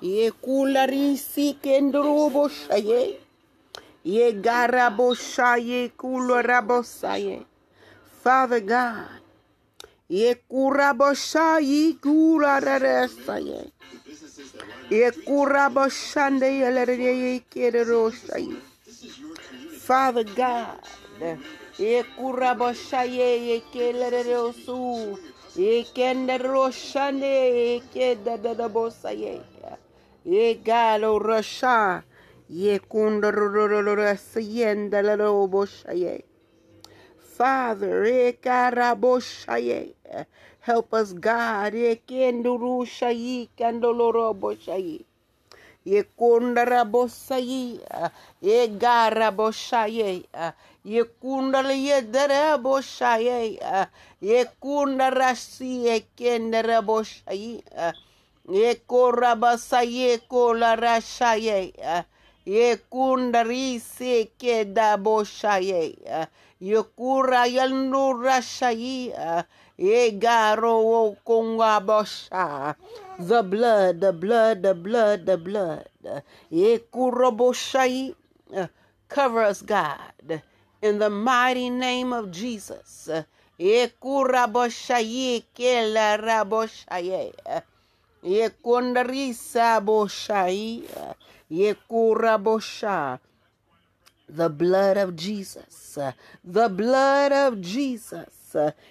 Ye 0.00 0.30
kularisi 0.30 1.56
kendroboshaye. 1.62 3.18
Ye 4.04 4.32
garaboshaye 4.32 5.90
kularabosaye. 6.00 7.44
Father 8.22 8.60
God. 8.60 9.20
Ye 10.08 10.34
kuraboshaye 10.34 11.94
kularasaye. 12.04 13.70
Ye 14.90 15.10
kuraboshande 15.10 16.48
yelereye 16.60 17.42
kederoshaye. 17.50 18.56
Father 19.86 20.24
God. 20.24 20.80
Ye 21.78 22.02
kuraboshaye 22.16 23.28
ye 23.46 23.62
kelerosu. 25.58 25.60
Ye 25.60 25.84
kenderoshande 25.94 27.32
ye 27.56 27.80
kedadabosaye. 27.94 29.40
Ye 30.24 30.54
galo 30.54 31.18
rasha. 31.18 32.02
Ye 32.48 32.78
kundarorororosayenda 32.80 35.02
laroboshaye. 35.02 36.24
Father, 37.18 38.04
ekaraboshaye. 38.04 39.94
help 40.60 40.94
us, 40.94 41.14
God. 41.14 41.74
Ekendurushayi 41.74 43.48
kandoloroboshaye. 43.58 45.00
Ye 45.00 45.06
kundarabosayi. 46.16 47.80
Ye 48.42 48.68
garaboshaye. 48.68 50.22
Ye 50.84 51.04
kundalaye 51.04 52.02
daraboshaye. 52.02 53.58
Ye 54.20 54.44
kundarasi 54.60 55.86
ekendaraboshaye. 55.96 57.62
Ye 58.48 58.74
korabasaye 58.74 60.18
kolarashaye. 60.28 61.72
Ye 62.46 62.76
kundarisi 62.76 64.30
kedaboshaye. 64.38 65.94
Ye 66.60 66.82
kurayandurashaye. 66.82 69.06
Ye 69.06 69.12
garo 69.14 69.14
kongabosha. 69.14 69.44
The 69.78 70.10
blood, 73.48 74.00
the 74.00 74.12
blood, 74.12 74.62
the 74.62 74.74
blood, 74.74 75.24
the 75.24 75.38
blood. 75.38 75.88
Cover 79.08 79.42
us, 79.42 79.62
God, 79.62 80.42
in 80.82 80.98
the 80.98 81.08
mighty 81.08 81.70
name 81.70 82.12
of 82.12 82.32
Jesus. 82.32 83.08
The 83.56 83.92
blood 94.50 94.96
of 94.96 95.16
Jesus. 95.16 95.98
The 96.44 96.68
blood 96.68 97.32
of 97.32 97.60
Jesus. 97.60 98.37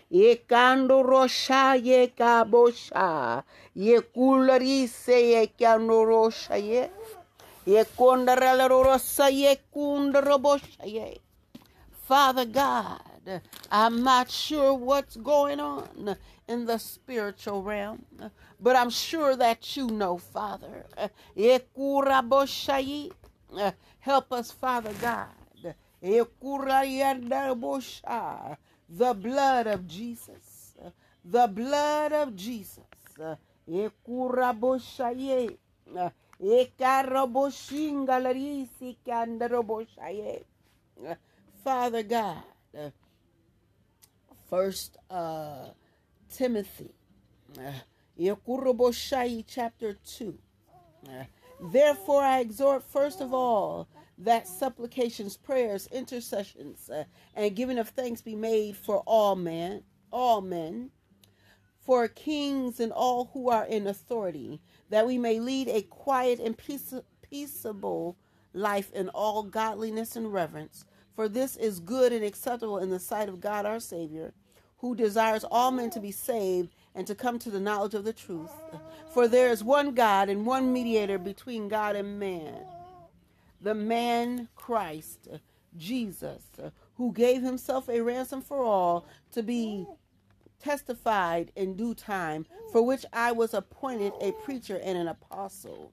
Ye 0.09 0.35
kandorosha 0.49 1.83
ye 1.83 2.07
kabosha. 2.07 3.43
Ye 3.73 3.99
kularise 3.99 5.17
ye 5.31 5.47
kandorosha 5.59 6.57
ye. 6.63 6.89
Father 12.07 12.45
God, 12.45 13.41
I'm 13.69 14.03
not 14.03 14.31
sure 14.31 14.73
what's 14.73 15.17
going 15.17 15.59
on 15.59 16.15
in 16.47 16.65
the 16.65 16.77
spiritual 16.77 17.61
realm, 17.61 18.05
but 18.61 18.77
I'm 18.77 18.89
sure 18.89 19.35
that 19.35 19.75
you 19.75 19.87
know, 19.87 20.17
Father. 20.17 20.85
Help 23.99 24.31
us, 24.31 24.51
Father 24.51 24.93
God. 25.01 25.27
The 28.89 29.13
blood 29.13 29.67
of 29.67 29.87
Jesus. 29.87 30.73
The 31.23 31.47
blood 31.47 32.13
of 32.13 32.35
Jesus. 32.35 32.83
Ekuraboshaye. 33.69 35.57
Ekaraboshingalarisi 36.41 38.97
kandaraboshaye. 39.05 40.43
Father 41.63 42.03
God, 42.03 42.43
First 44.49 44.97
uh, 45.09 45.71
Timothy, 46.33 46.93
Yakuruboshai, 48.17 49.43
chapter 49.45 49.97
2. 50.17 50.37
Uh, 51.05 51.25
Therefore, 51.59 52.23
I 52.23 52.39
exhort 52.39 52.83
first 52.83 53.19
of 53.19 53.33
all 53.33 53.89
that 54.17 54.47
supplications, 54.47 55.37
prayers, 55.37 55.87
intercessions, 55.91 56.89
uh, 56.89 57.03
and 57.35 57.55
giving 57.55 57.77
of 57.77 57.89
thanks 57.89 58.21
be 58.21 58.35
made 58.35 58.75
for 58.75 58.99
all 59.05 59.35
men, 59.35 59.83
all 60.11 60.41
men, 60.41 60.89
for 61.79 62.07
kings 62.07 62.79
and 62.79 62.91
all 62.91 63.29
who 63.33 63.49
are 63.49 63.65
in 63.65 63.87
authority, 63.87 64.59
that 64.89 65.07
we 65.07 65.17
may 65.17 65.39
lead 65.39 65.67
a 65.69 65.81
quiet 65.83 66.39
and 66.39 66.57
peace, 66.57 66.93
peaceable 67.21 68.17
life 68.53 68.91
in 68.93 69.09
all 69.09 69.43
godliness 69.43 70.15
and 70.15 70.33
reverence. 70.33 70.85
For 71.15 71.29
this 71.29 71.55
is 71.55 71.79
good 71.79 72.11
and 72.11 72.23
acceptable 72.23 72.77
in 72.77 72.89
the 72.89 72.99
sight 72.99 73.29
of 73.29 73.39
God 73.39 73.65
our 73.65 73.79
Savior, 73.79 74.33
who 74.79 74.95
desires 74.95 75.43
all 75.43 75.71
men 75.71 75.89
to 75.91 75.99
be 75.99 76.11
saved 76.11 76.73
and 76.93 77.07
to 77.07 77.15
come 77.15 77.39
to 77.39 77.49
the 77.49 77.59
knowledge 77.59 77.93
of 77.93 78.03
the 78.03 78.13
truth. 78.13 78.51
For 79.13 79.27
there 79.27 79.49
is 79.49 79.63
one 79.63 79.93
God 79.93 80.29
and 80.29 80.45
one 80.45 80.73
mediator 80.73 81.17
between 81.17 81.69
God 81.69 81.95
and 81.95 82.19
man, 82.19 82.65
the 83.67 83.75
man 83.75 84.47
Christ, 84.55 85.27
Jesus, 85.75 86.41
who 86.95 87.11
gave 87.11 87.41
himself 87.41 87.89
a 87.89 87.99
ransom 87.99 88.41
for 88.41 88.63
all 88.63 89.05
to 89.33 89.43
be 89.43 89.85
testified 90.63 91.51
in 91.53 91.75
due 91.75 91.93
time, 91.93 92.45
for 92.71 92.81
which 92.81 93.05
I 93.11 93.33
was 93.33 93.53
appointed 93.53 94.13
a 94.21 94.31
preacher 94.31 94.79
and 94.81 94.97
an 94.97 95.09
apostle. 95.09 95.91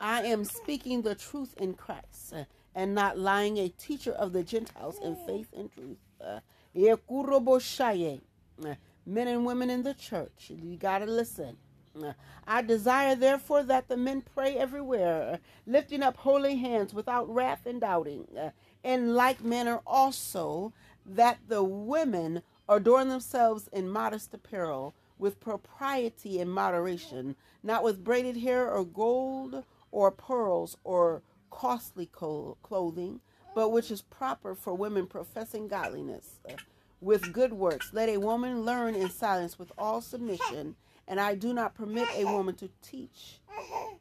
I 0.00 0.22
am 0.22 0.44
speaking 0.46 1.02
the 1.02 1.14
truth 1.14 1.54
in 1.58 1.74
Christ 1.74 2.32
and 2.74 2.94
not 2.94 3.18
lying, 3.18 3.58
a 3.58 3.68
teacher 3.68 4.12
of 4.12 4.32
the 4.32 4.42
Gentiles 4.42 4.98
in 5.04 5.16
faith 5.26 5.48
and 5.54 5.70
truth. 5.70 5.98
Men 9.08 9.28
and 9.28 9.44
women 9.44 9.68
in 9.68 9.82
the 9.82 9.92
church, 9.92 10.48
you 10.48 10.78
got 10.78 11.00
to 11.00 11.06
listen. 11.06 11.58
I 12.46 12.62
desire, 12.62 13.14
therefore, 13.14 13.62
that 13.64 13.88
the 13.88 13.96
men 13.96 14.22
pray 14.22 14.56
everywhere, 14.56 15.40
lifting 15.66 16.02
up 16.02 16.16
holy 16.18 16.56
hands 16.56 16.94
without 16.94 17.32
wrath 17.32 17.66
and 17.66 17.80
doubting. 17.80 18.26
In 18.82 19.14
like 19.14 19.42
manner, 19.42 19.80
also, 19.86 20.72
that 21.04 21.38
the 21.48 21.62
women 21.62 22.42
adorn 22.68 23.08
themselves 23.08 23.68
in 23.72 23.88
modest 23.88 24.34
apparel, 24.34 24.94
with 25.18 25.40
propriety 25.40 26.40
and 26.40 26.52
moderation, 26.52 27.36
not 27.62 27.82
with 27.82 28.04
braided 28.04 28.36
hair 28.36 28.70
or 28.70 28.84
gold 28.84 29.64
or 29.90 30.10
pearls 30.10 30.76
or 30.84 31.22
costly 31.50 32.06
co- 32.12 32.56
clothing, 32.62 33.20
but 33.54 33.70
which 33.70 33.90
is 33.90 34.02
proper 34.02 34.54
for 34.54 34.74
women 34.74 35.06
professing 35.06 35.68
godliness. 35.68 36.38
Uh, 36.48 36.54
with 37.00 37.32
good 37.32 37.52
works. 37.52 37.90
Let 37.92 38.08
a 38.08 38.16
woman 38.18 38.62
learn 38.64 38.94
in 38.94 39.10
silence 39.10 39.58
with 39.58 39.70
all 39.78 40.00
submission, 40.00 40.76
and 41.08 41.20
I 41.20 41.34
do 41.34 41.52
not 41.52 41.74
permit 41.74 42.08
a 42.16 42.24
woman 42.24 42.54
to 42.56 42.68
teach 42.82 43.40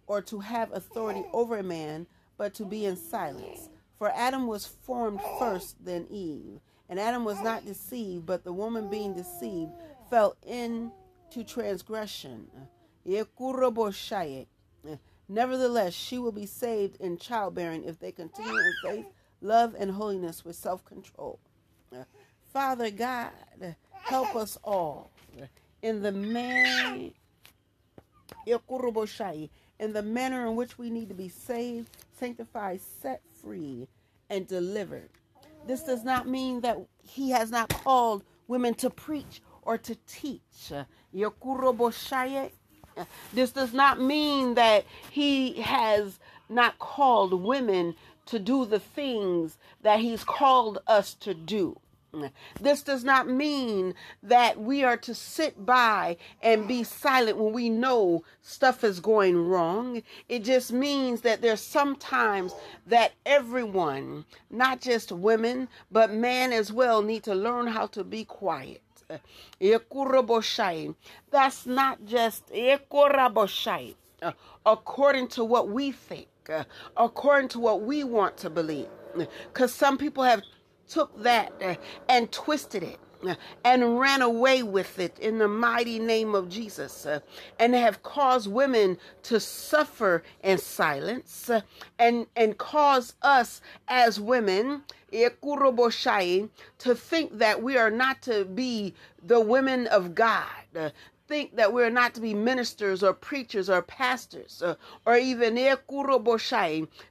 or 0.08 0.22
to 0.24 0.40
have 0.40 0.72
authority 0.72 1.24
over 1.34 1.58
a 1.58 1.64
man, 1.64 2.08
but 2.38 2.54
to 2.56 2.66
be 2.66 2.86
in 2.86 2.96
silence. 2.96 3.70
For 3.98 4.12
Adam 4.12 4.48
was 4.48 4.66
formed 4.66 5.22
first, 5.40 5.84
then 5.84 6.08
Eve. 6.10 6.60
And 6.90 7.00
Adam 7.00 7.24
was 7.26 7.42
not 7.42 7.66
deceived, 7.66 8.26
but 8.26 8.44
the 8.44 8.54
woman 8.54 8.90
being 8.90 9.14
deceived 9.14 9.72
fell 10.10 10.36
into 10.46 11.44
transgression. 11.46 12.48
Nevertheless, 15.28 15.94
she 15.94 16.19
will 16.19 16.31
be 16.31 16.46
saved 16.46 17.01
in 17.01 17.18
childbearing 17.18 17.84
if 17.84 18.00
they 18.00 18.12
continue 18.12 18.58
in 18.58 18.74
faith, 18.84 19.06
love, 19.42 19.75
and 19.78 19.92
holiness 19.92 20.46
with 20.46 20.56
self 20.56 20.86
control. 20.86 21.40
Father 22.54 22.92
God, 22.92 23.31
help 24.04 24.36
us 24.36 24.58
all 24.63 25.12
in 25.86 26.02
the 26.02 26.12
man 26.12 27.12
in 29.80 29.94
the 29.94 30.02
manner 30.02 30.48
in 30.48 30.56
which 30.56 30.80
we 30.80 30.90
need 30.90 31.10
to 31.10 31.14
be 31.16 31.30
saved, 31.30 31.90
sanctified, 32.20 32.82
set 33.02 33.22
free, 33.40 33.88
and 34.30 34.48
delivered. 34.48 35.10
This 35.68 35.84
does 35.84 36.04
not 36.04 36.28
mean 36.28 36.62
that 36.62 36.80
he 37.04 37.30
has 37.30 37.52
not 37.52 37.70
called 37.70 38.24
women 38.48 38.74
to 38.76 38.90
preach 38.90 39.42
or 39.62 39.78
to 39.78 39.96
teach. 40.08 40.72
This 43.34 43.52
does 43.52 43.74
not 43.74 44.02
mean 44.02 44.56
that 44.56 44.86
he 45.12 45.62
has 45.62 46.20
not 46.50 46.80
called 46.80 47.44
women 47.44 47.94
to 48.26 48.40
do 48.40 48.66
the 48.66 48.80
things 48.80 49.60
that 49.84 50.00
he's 50.00 50.24
called 50.24 50.80
us 50.88 51.14
to 51.16 51.36
do. 51.36 51.80
This 52.62 52.81
does 52.83 53.03
not 53.03 53.27
mean 53.27 53.94
that 54.23 54.59
we 54.59 54.83
are 54.83 54.97
to 54.97 55.13
sit 55.13 55.65
by 55.65 56.17
and 56.41 56.67
be 56.67 56.83
silent 56.83 57.38
when 57.38 57.53
we 57.53 57.69
know 57.69 58.23
stuff 58.41 58.83
is 58.83 59.00
going 59.00 59.38
wrong. 59.47 60.01
It 60.29 60.44
just 60.44 60.71
means 60.71 61.21
that 61.21 61.41
there's 61.41 61.62
sometimes 61.62 62.53
that 62.88 63.13
everyone, 63.25 64.25
not 64.50 64.81
just 64.81 65.12
women, 65.12 65.67
but 65.91 66.13
men 66.13 66.53
as 66.53 66.71
well, 66.71 67.01
need 67.01 67.23
to 67.23 67.35
learn 67.35 67.67
how 67.67 67.88
to 67.88 68.03
be 68.03 68.23
quiet. 68.25 68.81
That's 71.31 71.65
not 71.65 72.06
just 72.06 72.44
according 74.65 75.27
to 75.27 75.44
what 75.44 75.69
we 75.69 75.91
think, 75.91 76.27
according 76.97 77.50
to 77.50 77.59
what 77.59 77.81
we 77.81 78.03
want 78.03 78.38
to 78.38 78.50
believe. 78.50 78.88
Because 79.53 79.73
some 79.73 79.97
people 79.97 80.23
have 80.23 80.41
took 80.90 81.22
that 81.24 81.54
uh, 81.64 81.76
and 82.10 82.32
twisted 82.32 82.84
it 82.84 83.00
uh, 83.28 83.36
and 83.64 84.00
ran 84.00 84.22
away 84.22 84.64
with 84.64 85.00
it 85.00 85.18
in 85.20 85.40
the 85.40 85.48
mighty 85.48 86.00
name 86.00 86.36
of 86.36 86.50
Jesus 86.50 87.06
uh, 87.06 87.20
and 87.60 87.74
have 87.76 88.04
caused 88.04 88.52
women 88.52 88.98
to 89.24 89.40
suffer 89.40 90.24
in 90.44 90.58
silence 90.58 91.50
and 92.00 92.28
and 92.36 92.58
cause 92.58 93.16
us 93.22 93.62
as 93.88 94.20
women 94.20 94.84
to 96.80 96.96
think 96.96 97.38
that 97.38 97.62
we 97.64 97.78
are 97.78 97.92
not 97.92 98.22
to 98.24 98.46
be 98.46 98.94
the 99.24 99.40
women 99.40 99.88
of 99.88 100.14
God 100.16 100.92
think 101.27 101.56
that 101.56 101.74
we're 101.74 101.89
not 101.89 102.13
to 102.13 102.22
be 102.22 102.33
ministers 102.33 103.04
or 103.04 103.13
preachers 103.13 103.69
or 103.69 103.81
pastors 103.81 104.62
or, 104.63 104.77
or 105.06 105.18
even 105.18 105.57
eh, 105.57 105.75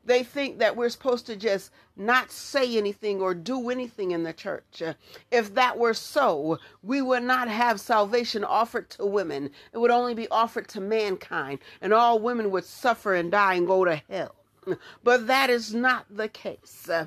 they 0.04 0.22
think 0.22 0.58
that 0.58 0.76
we're 0.76 0.88
supposed 0.88 1.26
to 1.26 1.36
just 1.36 1.70
not 1.96 2.30
say 2.30 2.76
anything 2.76 3.20
or 3.20 3.34
do 3.34 3.70
anything 3.70 4.10
in 4.10 4.22
the 4.22 4.32
church. 4.32 4.82
Uh, 4.82 4.94
if 5.30 5.54
that 5.54 5.78
were 5.78 5.94
so, 5.94 6.58
we 6.82 7.00
would 7.02 7.22
not 7.22 7.48
have 7.48 7.80
salvation 7.80 8.44
offered 8.44 8.90
to 8.90 9.06
women. 9.06 9.50
It 9.72 9.78
would 9.78 9.90
only 9.90 10.14
be 10.14 10.28
offered 10.28 10.68
to 10.68 10.80
mankind, 10.80 11.60
and 11.80 11.92
all 11.92 12.18
women 12.18 12.50
would 12.50 12.64
suffer 12.64 13.14
and 13.14 13.30
die 13.30 13.54
and 13.54 13.66
go 13.66 13.84
to 13.84 14.02
hell. 14.08 14.34
But 15.02 15.26
that 15.26 15.50
is 15.50 15.74
not 15.74 16.06
the 16.10 16.28
case. 16.28 16.88
Uh, 16.88 17.06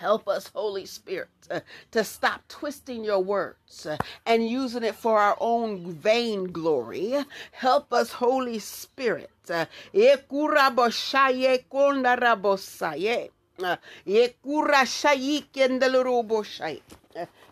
Help 0.00 0.28
us, 0.28 0.50
Holy 0.54 0.86
Spirit, 0.86 1.28
uh, 1.50 1.60
to 1.90 2.04
stop 2.04 2.40
twisting 2.48 3.04
your 3.04 3.20
words 3.20 3.84
uh, 3.86 3.98
and 4.24 4.48
using 4.48 4.82
it 4.82 4.94
for 4.94 5.18
our 5.20 5.36
own 5.40 5.92
vain 5.92 6.44
glory. 6.46 7.22
Help 7.52 7.92
us, 7.92 8.10
Holy 8.12 8.58
Spirit. 8.60 9.30
Uh, 9.50 9.66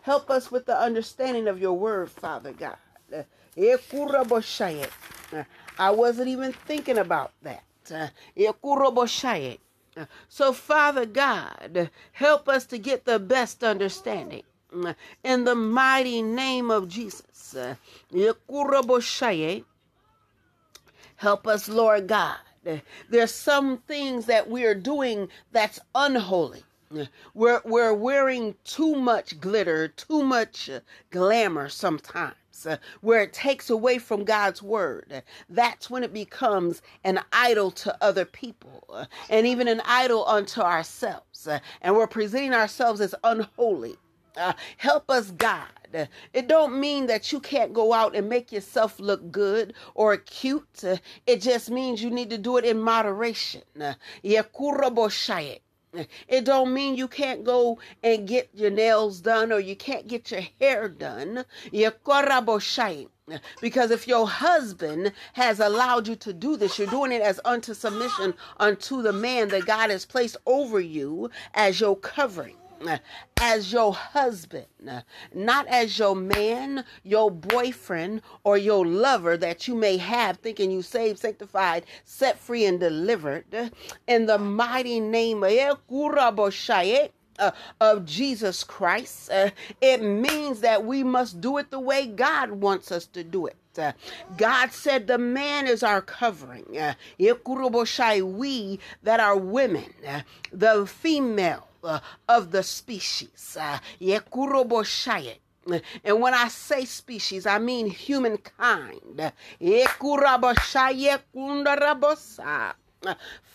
Help 0.02 0.30
us 0.30 0.50
with 0.50 0.64
the 0.64 0.78
understanding 0.78 1.48
of 1.48 1.60
your 1.60 1.74
word, 1.74 2.10
Father 2.10 2.52
God. 2.52 2.78
I 5.78 5.90
wasn't 5.90 6.28
even 6.28 6.52
thinking 6.52 6.98
about 6.98 7.32
that. 7.42 7.64
So, 10.28 10.52
Father 10.52 11.06
God, 11.06 11.90
help 12.12 12.48
us 12.48 12.66
to 12.66 12.78
get 12.78 13.04
the 13.04 13.18
best 13.18 13.64
understanding. 13.64 14.42
In 15.24 15.44
the 15.44 15.54
mighty 15.54 16.22
name 16.22 16.70
of 16.70 16.88
Jesus. 16.88 17.56
Help 21.16 21.46
us, 21.46 21.68
Lord 21.68 22.06
God. 22.06 22.36
There's 23.08 23.34
some 23.34 23.78
things 23.78 24.26
that 24.26 24.50
we 24.50 24.64
are 24.64 24.74
doing 24.74 25.28
that's 25.52 25.80
unholy. 25.94 26.64
We're, 27.34 27.60
we're 27.64 27.94
wearing 27.94 28.54
too 28.64 28.94
much 28.94 29.40
glitter, 29.40 29.88
too 29.88 30.22
much 30.22 30.70
glamour 31.10 31.68
sometimes 31.68 32.34
uh, 32.66 32.78
where 33.00 33.22
it 33.22 33.32
takes 33.32 33.70
away 33.70 33.98
from 33.98 34.24
God's 34.24 34.62
word, 34.62 35.22
that's 35.48 35.90
when 35.90 36.02
it 36.04 36.12
becomes 36.12 36.82
an 37.04 37.20
idol 37.32 37.70
to 37.72 37.96
other 38.02 38.24
people 38.24 38.84
uh, 38.92 39.06
and 39.30 39.46
even 39.46 39.68
an 39.68 39.82
idol 39.84 40.26
unto 40.26 40.60
ourselves. 40.60 41.46
Uh, 41.46 41.60
and 41.82 41.94
we're 41.96 42.06
presenting 42.06 42.54
ourselves 42.54 43.00
as 43.00 43.14
unholy. 43.24 43.96
Uh, 44.36 44.52
help 44.76 45.10
us, 45.10 45.30
God. 45.32 45.66
It 46.32 46.48
don't 46.48 46.78
mean 46.78 47.06
that 47.06 47.32
you 47.32 47.40
can't 47.40 47.72
go 47.72 47.92
out 47.92 48.14
and 48.14 48.28
make 48.28 48.52
yourself 48.52 49.00
look 49.00 49.32
good 49.32 49.74
or 49.94 50.16
cute. 50.18 50.84
It 51.26 51.40
just 51.40 51.70
means 51.70 52.02
you 52.02 52.10
need 52.10 52.30
to 52.30 52.38
do 52.38 52.56
it 52.58 52.64
in 52.64 52.80
moderation. 52.80 53.62
It 56.28 56.44
don't 56.44 56.72
mean 56.72 56.96
you 56.96 57.08
can't 57.08 57.44
go 57.44 57.78
and 58.02 58.28
get 58.28 58.50
your 58.54 58.70
nails 58.70 59.20
done 59.20 59.52
or 59.52 59.60
you 59.60 59.76
can't 59.76 60.06
get 60.08 60.30
your 60.30 60.42
hair 60.60 60.88
done. 60.88 61.44
Because 63.60 63.90
if 63.90 64.08
your 64.08 64.28
husband 64.28 65.12
has 65.34 65.60
allowed 65.60 66.08
you 66.08 66.16
to 66.16 66.32
do 66.32 66.56
this, 66.56 66.78
you're 66.78 66.88
doing 66.88 67.12
it 67.12 67.22
as 67.22 67.40
unto 67.44 67.74
submission 67.74 68.34
unto 68.58 69.02
the 69.02 69.12
man 69.12 69.48
that 69.48 69.66
God 69.66 69.90
has 69.90 70.06
placed 70.06 70.36
over 70.46 70.80
you 70.80 71.30
as 71.54 71.80
your 71.80 71.96
covering 71.96 72.56
as 73.36 73.72
your 73.72 73.94
husband, 73.94 74.66
not 75.34 75.66
as 75.68 75.98
your 75.98 76.16
man, 76.16 76.84
your 77.02 77.30
boyfriend, 77.30 78.22
or 78.44 78.58
your 78.58 78.86
lover 78.86 79.36
that 79.36 79.68
you 79.68 79.74
may 79.74 79.96
have, 79.96 80.38
thinking 80.38 80.70
you 80.70 80.82
saved, 80.82 81.18
sanctified, 81.18 81.84
set 82.04 82.38
free, 82.38 82.64
and 82.64 82.80
delivered. 82.80 83.72
In 84.06 84.26
the 84.26 84.38
mighty 84.38 85.00
name 85.00 85.44
of 85.44 85.52
uh, 87.38 87.52
of 87.80 88.04
Jesus 88.04 88.64
Christ. 88.64 89.30
Uh, 89.30 89.50
it 89.80 90.02
means 90.02 90.60
that 90.60 90.84
we 90.84 91.04
must 91.04 91.40
do 91.40 91.58
it 91.58 91.70
the 91.70 91.78
way 91.78 92.06
God 92.06 92.50
wants 92.50 92.90
us 92.90 93.06
to 93.06 93.22
do 93.22 93.46
it. 93.46 93.56
Uh, 93.76 93.92
God 94.36 94.72
said 94.72 95.06
the 95.06 95.18
man 95.18 95.68
is 95.68 95.84
our 95.84 96.02
covering. 96.02 96.64
We 96.68 96.80
that 99.04 99.20
are 99.20 99.36
women, 99.36 99.94
the 100.52 100.86
female 100.86 101.67
uh, 101.84 102.00
of 102.28 102.50
the 102.50 102.62
species. 102.62 103.56
Uh, 103.60 103.78
and 106.04 106.20
when 106.20 106.34
I 106.34 106.48
say 106.48 106.84
species, 106.84 107.46
I 107.46 107.58
mean 107.58 107.90
humankind. 107.90 109.32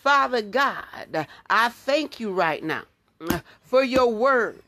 Father 0.02 0.42
God, 0.42 1.26
I 1.50 1.68
thank 1.68 2.20
you 2.20 2.32
right 2.32 2.62
now 2.62 2.82
for 3.62 3.82
your 3.82 4.12
word. 4.12 4.62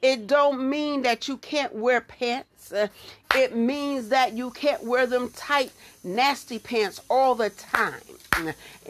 It 0.00 0.26
don't 0.26 0.68
mean 0.68 1.02
that 1.02 1.28
you 1.28 1.36
can't 1.36 1.74
wear 1.74 2.00
pants. 2.00 2.51
It 3.34 3.56
means 3.56 4.08
that 4.10 4.34
you 4.34 4.50
can't 4.50 4.84
wear 4.84 5.06
them 5.06 5.30
tight, 5.30 5.72
nasty 6.04 6.58
pants 6.58 7.00
all 7.08 7.34
the 7.34 7.50
time. 7.50 8.00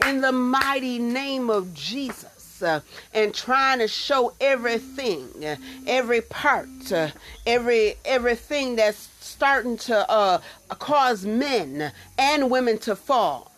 In 0.05 0.21
the 0.21 0.31
mighty 0.31 0.99
name 0.99 1.49
of 1.49 1.73
Jesus. 1.73 2.61
Uh, 2.61 2.79
and 3.13 3.33
trying 3.33 3.79
to 3.79 3.87
show 3.89 4.31
everything, 4.39 5.27
uh, 5.43 5.57
every 5.85 6.21
part, 6.21 6.69
uh, 6.93 7.09
every 7.45 7.95
everything 8.05 8.77
that's 8.77 9.09
starting 9.19 9.75
to 9.75 10.09
uh, 10.09 10.39
cause 10.79 11.25
men 11.25 11.91
and 12.17 12.49
women 12.49 12.77
to 12.77 12.95
fall. 12.95 13.51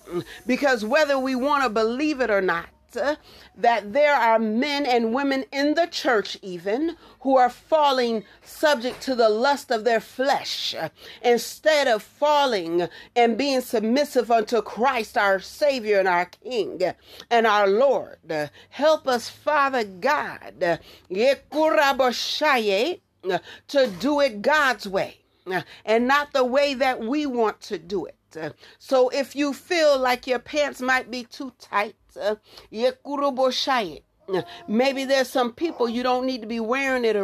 Because 0.48 0.84
whether 0.84 1.20
we 1.20 1.36
want 1.36 1.64
to 1.64 1.70
believe 1.70 2.20
it 2.20 2.32
or 2.32 2.42
not, 2.42 2.66
that 2.96 3.94
there 3.94 4.16
are 4.16 4.40
men 4.40 4.86
and 4.86 5.14
women 5.14 5.46
in 5.52 5.76
the 5.76 5.88
church, 5.88 6.38
even 6.42 6.98
who 7.22 7.38
are 7.38 7.50
falling 7.50 8.24
subject 8.44 9.02
to 9.02 9.16
the 9.16 9.30
lust 9.30 9.72
of 9.72 9.84
their 9.84 10.00
flesh 10.00 10.76
instead 11.22 11.88
of 11.88 12.04
falling 12.04 12.88
and 13.16 13.38
being 13.38 13.62
submissive 13.62 14.30
unto 14.32 14.62
Christ, 14.62 15.18
our 15.18 15.40
Savior 15.40 16.00
and 16.00 16.08
our 16.08 16.26
King 16.26 16.82
and 17.30 17.48
our 17.48 17.68
Lord. 17.68 18.18
Help 18.70 19.08
us, 19.08 19.30
Father 19.30 19.84
God, 19.84 20.60
to 20.60 20.80
do 24.00 24.20
it 24.20 24.42
God's 24.42 24.88
way 24.88 25.18
and 25.86 26.08
not 26.08 26.34
the 26.34 26.44
way 26.44 26.74
that 26.74 27.00
we 27.00 27.26
want 27.26 27.62
to 27.62 27.78
do 27.78 28.06
it. 28.06 28.16
So 28.80 29.10
if 29.10 29.36
you 29.36 29.54
feel 29.54 29.98
like 29.98 30.28
your 30.28 30.40
pants 30.40 30.82
might 30.82 31.10
be 31.12 31.24
too 31.24 31.54
tight, 31.60 31.96
maybe 34.68 35.06
there's 35.06 35.30
some 35.30 35.54
people 35.54 35.90
you 35.90 36.04
don't 36.04 36.26
need 36.26 36.42
to 36.42 36.48
be 36.48 36.60
wearing 36.60 37.06
it 37.06 37.16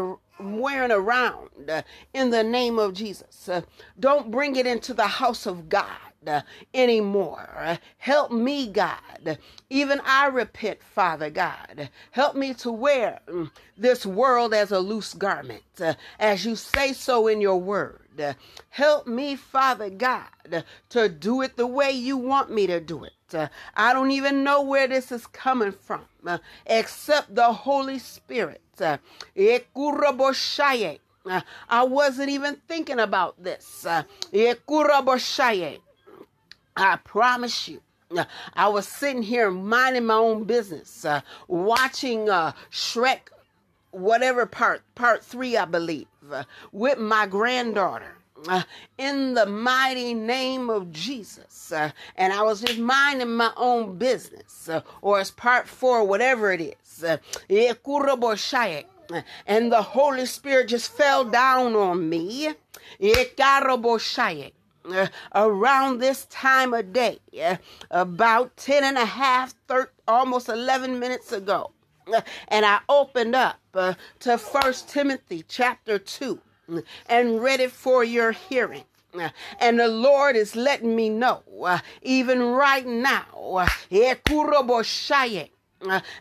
wearing 0.42 0.92
around 0.92 1.70
uh, 1.70 1.82
in 2.14 2.30
the 2.30 2.44
name 2.44 2.80
of 2.80 2.94
Jesus. 2.94 3.48
Uh, 3.48 3.62
don't 4.00 4.32
bring 4.32 4.56
it 4.56 4.66
into 4.66 4.94
the 4.94 5.08
house 5.08 5.46
of 5.46 5.70
God. 5.70 5.98
Uh, 6.26 6.42
anymore. 6.76 7.80
Help 7.98 8.32
me, 8.32 8.68
God. 8.68 9.40
Even 9.72 10.00
I 10.06 10.28
repent, 10.28 10.84
Father 10.84 11.32
God. 11.32 11.90
Help 12.12 12.36
me 12.36 12.54
to 12.54 12.72
wear 12.72 13.22
mm, 13.28 13.50
this 13.76 14.06
world 14.06 14.54
as 14.54 14.72
a 14.72 14.80
loose 14.80 15.16
garment, 15.16 15.64
as 16.20 16.46
you 16.46 16.56
say 16.56 16.94
so 16.94 17.26
in 17.26 17.42
your 17.42 17.60
word. 17.60 18.01
Help 18.70 19.08
me, 19.08 19.36
Father 19.36 19.90
God, 19.90 20.64
to 20.90 21.10
do 21.10 21.42
it 21.42 21.58
the 21.58 21.68
way 21.68 21.92
you 21.92 22.18
want 22.18 22.52
me 22.52 22.68
to 22.68 22.80
do 22.80 23.04
it. 23.04 23.14
Uh, 23.34 23.48
I 23.76 23.94
don't 23.94 24.12
even 24.12 24.44
know 24.44 24.62
where 24.62 24.88
this 24.88 25.12
is 25.12 25.26
coming 25.28 25.72
from, 25.72 26.02
uh, 26.26 26.40
except 26.66 27.34
the 27.36 27.54
Holy 27.54 28.00
Spirit. 28.00 28.62
Uh, 28.80 28.98
uh, 31.26 31.42
I 31.70 31.84
wasn't 31.84 32.30
even 32.30 32.56
thinking 32.68 33.00
about 33.00 33.42
this. 33.42 33.86
Uh, 33.86 34.04
I 36.76 36.96
promise 37.04 37.68
you. 37.68 37.82
Uh, 38.16 38.26
I 38.54 38.68
was 38.68 38.88
sitting 38.88 39.24
here 39.24 39.52
minding 39.52 40.06
my 40.06 40.16
own 40.16 40.44
business, 40.44 41.06
uh, 41.06 41.22
watching 41.48 42.30
uh, 42.30 42.54
Shrek, 42.72 43.31
whatever 43.92 44.46
part, 44.46 44.82
part 44.96 45.24
three, 45.24 45.58
I 45.58 45.66
believe, 45.66 46.08
uh, 46.32 46.44
with 46.72 46.98
my 47.00 47.28
granddaughter. 47.28 48.18
Uh, 48.48 48.64
in 48.98 49.36
the 49.36 49.46
mighty 49.46 50.16
name 50.16 50.68
of 50.68 50.92
Jesus. 50.92 51.72
Uh, 51.72 51.92
and 52.16 52.34
I 52.34 52.42
was 52.42 52.62
just 52.62 52.80
minding 52.80 53.36
my 53.36 53.54
own 53.56 54.00
business, 54.00 54.68
or 55.04 55.20
as 55.20 55.30
part 55.30 55.68
four, 55.68 56.04
whatever 56.04 56.52
it 56.52 56.62
is. 56.62 57.06
And 59.46 59.72
the 59.72 59.82
Holy 59.84 60.26
Spirit 60.26 60.70
just 60.70 60.92
fell 60.92 61.24
down 61.24 61.76
on 61.76 62.10
me 62.10 62.54
around 65.36 66.00
this 66.00 66.26
time 66.26 66.74
of 66.74 66.94
day, 66.94 67.20
about 67.92 68.58
10 68.58 68.84
and 68.84 68.98
a 68.98 69.06
half, 69.06 69.54
30, 69.68 69.92
almost 70.08 70.50
11 70.50 71.00
minutes 71.00 71.32
ago. 71.32 71.72
And 72.48 72.66
I 72.66 72.80
opened 72.90 73.36
up 73.36 73.61
uh, 73.74 73.94
to 74.20 74.38
First 74.38 74.90
Timothy 74.90 75.44
chapter 75.48 75.98
2 76.00 76.40
and 77.08 77.42
read 77.42 77.60
it 77.60 77.72
for 77.72 78.04
your 78.04 78.32
hearing. 78.32 78.84
Uh, 79.14 79.30
and 79.60 79.80
the 79.80 79.88
Lord 79.88 80.36
is 80.36 80.56
letting 80.56 80.96
me 80.96 81.10
know, 81.10 81.44
uh, 81.64 81.80
even 82.02 82.42
right 82.42 82.86
now, 82.86 83.66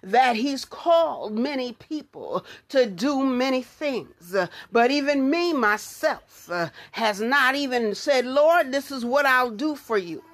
that 0.03 0.37
he's 0.37 0.65
called 0.65 1.39
many 1.39 1.73
people 1.75 2.45
to 2.69 2.87
do 2.87 3.23
many 3.25 3.63
things. 3.63 4.35
But 4.73 4.91
even 4.91 5.31
me, 5.31 5.53
myself, 5.53 6.51
has 6.93 7.21
not 7.21 7.55
even 7.55 7.95
said, 7.95 8.27
Lord, 8.27 8.73
this 8.73 8.91
is 8.91 9.05
what 9.05 9.27
I'll 9.27 9.51
do 9.51 9.77
for 9.77 9.99
you. 9.99 10.25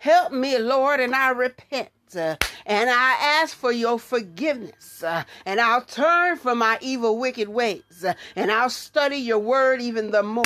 Help 0.00 0.32
me, 0.32 0.58
Lord, 0.58 0.98
and 0.98 1.14
I 1.14 1.30
repent. 1.30 1.90
Uh, 2.16 2.36
and 2.66 2.90
I 2.90 3.40
ask 3.40 3.56
for 3.56 3.72
your 3.72 3.98
forgiveness, 3.98 5.02
uh, 5.02 5.24
and 5.46 5.60
I'll 5.60 5.82
turn 5.82 6.36
from 6.36 6.58
my 6.58 6.78
evil, 6.80 7.18
wicked 7.18 7.48
ways, 7.48 8.04
and 8.36 8.50
I'll 8.50 8.70
study 8.70 9.16
your 9.16 9.38
word 9.38 9.80
even 9.80 10.10
the 10.10 10.22
more. 10.22 10.44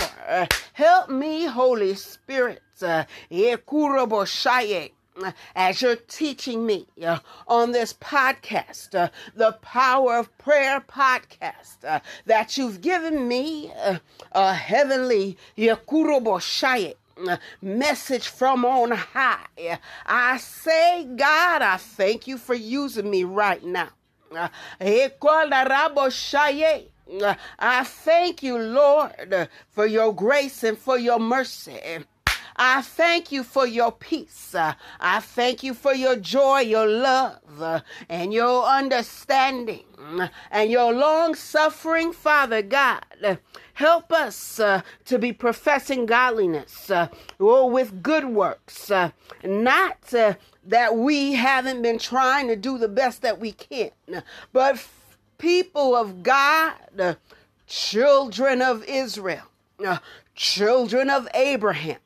help 0.72 1.10
me, 1.10 1.46
Holy 1.46 1.94
Spirit 1.94 2.62
as 5.54 5.82
you're 5.82 5.96
teaching 5.96 6.64
me 6.64 6.86
uh, 7.04 7.18
on 7.46 7.72
this 7.72 7.92
podcast, 7.92 8.94
uh, 8.94 9.08
the 9.34 9.52
Power 9.62 10.16
of 10.18 10.38
Prayer 10.38 10.80
podcast, 10.80 11.84
uh, 11.86 12.00
that 12.26 12.56
you've 12.56 12.80
given 12.80 13.26
me 13.26 13.72
uh, 13.76 13.98
a 14.32 14.54
heavenly 14.54 15.36
Yakuroboshayet 15.56 16.92
uh, 16.92 16.94
message 17.60 18.28
from 18.28 18.64
on 18.64 18.90
high. 18.92 19.78
I 20.06 20.36
say, 20.38 21.04
God, 21.04 21.62
I 21.62 21.76
thank 21.76 22.26
you 22.26 22.38
for 22.38 22.54
using 22.54 23.10
me 23.10 23.24
right 23.24 23.62
now. 23.64 23.88
Uh, 24.30 24.48
I 27.58 27.84
thank 27.84 28.42
you, 28.42 28.58
Lord, 28.58 29.48
for 29.70 29.86
your 29.86 30.14
grace 30.14 30.62
and 30.62 30.76
for 30.76 30.98
your 30.98 31.18
mercy. 31.18 32.04
I 32.60 32.82
thank 32.82 33.30
you 33.30 33.44
for 33.44 33.66
your 33.66 33.92
peace. 33.92 34.54
I 34.54 35.20
thank 35.20 35.62
you 35.62 35.74
for 35.74 35.94
your 35.94 36.16
joy, 36.16 36.60
your 36.60 36.88
love, 36.88 37.82
and 38.08 38.34
your 38.34 38.64
understanding, 38.64 39.84
and 40.50 40.70
your 40.70 40.92
long 40.92 41.36
suffering, 41.36 42.12
Father 42.12 42.62
God. 42.62 43.38
Help 43.78 44.12
us 44.12 44.58
uh, 44.58 44.82
to 45.04 45.20
be 45.20 45.32
professing 45.32 46.04
godliness 46.04 46.90
uh, 46.90 47.06
with 47.38 48.02
good 48.02 48.24
works, 48.24 48.90
uh, 48.90 49.12
not 49.44 49.98
that 50.02 50.96
we 50.96 51.34
haven't 51.34 51.80
been 51.80 52.00
trying 52.00 52.48
to 52.48 52.56
do 52.56 52.76
the 52.76 52.88
best 52.88 53.22
that 53.22 53.38
we 53.38 53.52
can, 53.52 53.92
but 54.52 54.74
f- 54.74 55.16
people 55.38 55.94
of 55.94 56.24
God, 56.24 56.74
children 57.68 58.62
of 58.62 58.82
Israel, 58.88 59.46
children 60.34 61.08
of 61.08 61.28
Abraham, 61.32 62.00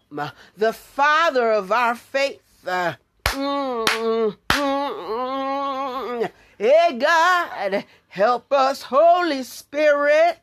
the 0.54 0.74
father 0.74 1.52
of 1.52 1.72
our 1.72 1.94
faith. 1.94 2.42
Uh, 2.66 2.96
mm, 3.24 4.36
mm, 4.50 6.30
hey, 6.62 6.96
God, 6.96 7.84
help 8.06 8.52
us, 8.52 8.82
Holy 8.82 9.42
Spirit, 9.42 10.38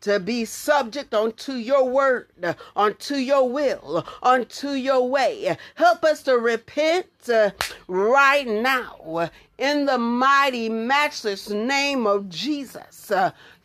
to 0.00 0.20
be 0.20 0.44
subject 0.44 1.12
unto 1.12 1.54
your 1.54 1.88
word, 1.88 2.28
unto 2.76 3.16
your 3.16 3.48
will, 3.48 4.06
unto 4.22 4.68
your 4.68 5.08
way. 5.08 5.56
Help 5.74 6.04
us 6.04 6.22
to 6.22 6.38
repent 6.38 7.08
uh, 7.28 7.50
right 7.88 8.46
now 8.46 9.30
in 9.58 9.86
the 9.86 9.98
mighty, 9.98 10.68
matchless 10.68 11.50
name 11.50 12.06
of 12.06 12.28
Jesus. 12.28 13.10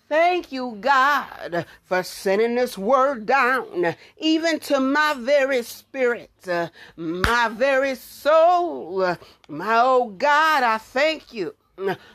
Thank 0.09 0.51
you, 0.51 0.77
God, 0.81 1.67
for 1.83 2.01
sending 2.01 2.55
this 2.55 2.75
word 2.75 3.27
down, 3.27 3.95
even 4.17 4.59
to 4.61 4.79
my 4.79 5.13
very 5.15 5.61
spirit, 5.61 6.31
my 6.95 7.49
very 7.49 7.93
soul. 7.93 9.15
My 9.47 9.79
oh 9.79 10.09
God, 10.09 10.63
I 10.63 10.79
thank 10.79 11.33
you 11.33 11.53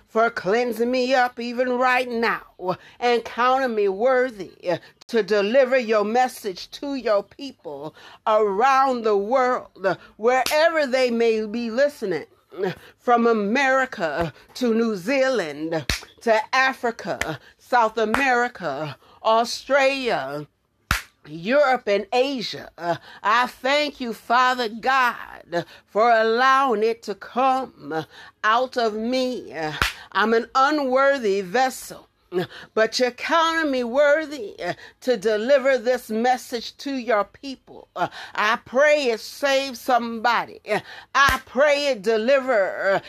for 0.06 0.30
cleansing 0.30 0.90
me 0.90 1.14
up 1.14 1.40
even 1.40 1.72
right 1.72 2.08
now 2.08 2.76
and 3.00 3.24
counting 3.24 3.74
me 3.74 3.88
worthy 3.88 4.52
to 5.06 5.22
deliver 5.22 5.78
your 5.78 6.04
message 6.04 6.70
to 6.70 6.94
your 6.94 7.22
people 7.22 7.94
around 8.26 9.02
the 9.02 9.16
world, 9.16 9.96
wherever 10.16 10.86
they 10.86 11.10
may 11.10 11.44
be 11.46 11.70
listening 11.70 12.26
from 12.98 13.26
America 13.26 14.32
to 14.54 14.74
New 14.74 14.96
Zealand 14.96 15.86
to 16.20 16.40
Africa 16.54 17.38
South 17.58 17.98
America, 17.98 18.96
Australia, 19.22 20.46
Europe 21.28 21.88
and 21.88 22.06
Asia. 22.12 22.70
Uh, 22.78 22.96
I 23.22 23.46
thank 23.46 24.00
you, 24.00 24.12
Father 24.12 24.68
God, 24.68 25.64
for 25.86 26.10
allowing 26.10 26.82
it 26.82 27.02
to 27.04 27.14
come 27.14 28.06
out 28.44 28.76
of 28.76 28.94
me. 28.94 29.52
Uh, 29.52 29.72
I'm 30.12 30.34
an 30.34 30.48
unworthy 30.54 31.40
vessel. 31.40 32.08
But 32.74 32.98
you're 32.98 33.10
counting 33.10 33.70
me 33.70 33.84
worthy 33.84 34.54
uh, 34.62 34.74
to 35.00 35.16
deliver 35.16 35.78
this 35.78 36.10
message 36.10 36.76
to 36.76 36.92
your 36.94 37.24
people. 37.24 37.88
Uh, 37.96 38.08
I 38.34 38.58
pray 38.66 39.04
it 39.04 39.20
saves 39.20 39.80
somebody. 39.80 40.60
Uh, 40.70 40.80
I 41.14 41.40
pray 41.46 41.86
it 41.86 42.02
deliver. 42.02 43.00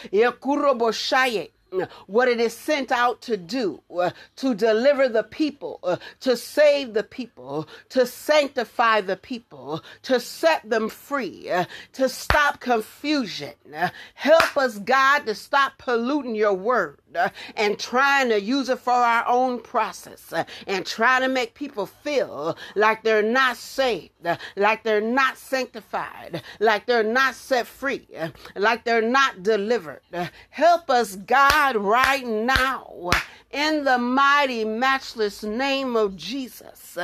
What 2.07 2.27
it 2.27 2.39
is 2.39 2.53
sent 2.53 2.91
out 2.91 3.21
to 3.23 3.37
do, 3.37 3.81
uh, 3.95 4.11
to 4.37 4.55
deliver 4.55 5.07
the 5.07 5.23
people, 5.23 5.79
uh, 5.83 5.97
to 6.21 6.35
save 6.35 6.93
the 6.93 7.03
people, 7.03 7.67
to 7.89 8.05
sanctify 8.05 9.01
the 9.01 9.17
people, 9.17 9.83
to 10.03 10.19
set 10.19 10.67
them 10.69 10.89
free, 10.89 11.49
uh, 11.49 11.65
to 11.93 12.09
stop 12.09 12.59
confusion. 12.59 13.53
Uh, 13.75 13.89
help 14.15 14.57
us, 14.57 14.79
God, 14.79 15.25
to 15.25 15.35
stop 15.35 15.77
polluting 15.77 16.35
your 16.35 16.53
word 16.53 16.99
uh, 17.15 17.29
and 17.55 17.77
trying 17.77 18.29
to 18.29 18.41
use 18.41 18.69
it 18.69 18.79
for 18.79 18.93
our 18.93 19.25
own 19.27 19.61
process 19.61 20.33
uh, 20.33 20.43
and 20.67 20.85
trying 20.85 21.21
to 21.21 21.27
make 21.27 21.53
people 21.53 21.85
feel 21.85 22.57
like 22.75 23.03
they're 23.03 23.21
not 23.21 23.57
saved, 23.57 24.11
like 24.55 24.83
they're 24.83 25.01
not 25.01 25.37
sanctified, 25.37 26.41
like 26.59 26.85
they're 26.85 27.03
not 27.03 27.35
set 27.35 27.67
free, 27.67 28.07
like 28.55 28.83
they're 28.83 29.01
not 29.01 29.43
delivered. 29.43 30.01
help 30.49 30.89
us, 30.89 31.15
God 31.15 31.58
God, 31.59 31.75
right 31.75 32.25
now, 32.25 33.11
in 33.51 33.83
the 33.83 33.97
mighty, 33.97 34.63
matchless 34.63 35.43
name 35.43 35.97
of 35.97 36.15
Jesus, 36.15 36.97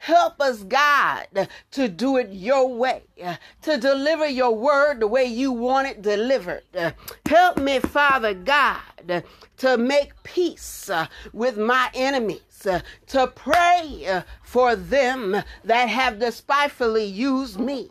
help 0.00 0.40
us, 0.40 0.64
God, 0.64 1.28
to 1.70 1.88
do 1.88 2.16
it 2.16 2.30
your 2.32 2.74
way, 2.74 3.04
to 3.62 3.78
deliver 3.78 4.26
your 4.26 4.52
word 4.52 4.98
the 4.98 5.06
way 5.06 5.24
you 5.24 5.52
want 5.52 5.86
it 5.86 6.02
delivered. 6.02 6.64
Help 7.24 7.58
me, 7.58 7.78
Father 7.78 8.34
God, 8.34 9.22
to 9.58 9.78
make 9.78 10.20
peace 10.24 10.90
uh, 10.90 11.06
with 11.32 11.56
my 11.56 11.88
enemies 11.94 12.49
uh, 12.66 12.80
to 13.08 13.26
pray 13.28 14.06
uh, 14.08 14.22
for 14.42 14.76
them 14.76 15.42
that 15.64 15.88
have 15.88 16.18
despitefully 16.18 17.04
used 17.04 17.58
me. 17.58 17.90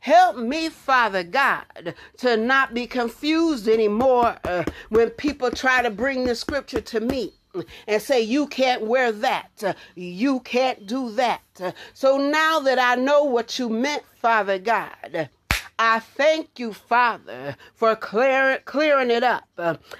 Help 0.00 0.36
me, 0.36 0.68
Father 0.68 1.22
God, 1.22 1.94
to 2.18 2.36
not 2.36 2.74
be 2.74 2.86
confused 2.86 3.68
anymore 3.68 4.36
uh, 4.44 4.64
when 4.88 5.10
people 5.10 5.50
try 5.50 5.82
to 5.82 5.90
bring 5.90 6.24
the 6.24 6.34
scripture 6.34 6.80
to 6.80 7.00
me. 7.00 7.32
and 7.86 8.00
say, 8.00 8.20
You 8.20 8.46
can't 8.46 8.82
wear 8.82 9.10
that. 9.10 9.76
You 9.94 10.40
can't 10.40 10.86
do 10.86 11.10
that. 11.12 11.42
So 11.94 12.18
now 12.18 12.60
that 12.60 12.78
I 12.78 12.94
know 12.94 13.24
what 13.24 13.58
you 13.58 13.68
meant, 13.68 14.04
Father 14.20 14.58
God, 14.58 15.28
I 15.78 16.00
thank 16.00 16.58
you, 16.58 16.72
Father, 16.72 17.56
for 17.74 17.94
clear, 17.94 18.60
clearing 18.64 19.10
it 19.10 19.22
up 19.22 19.48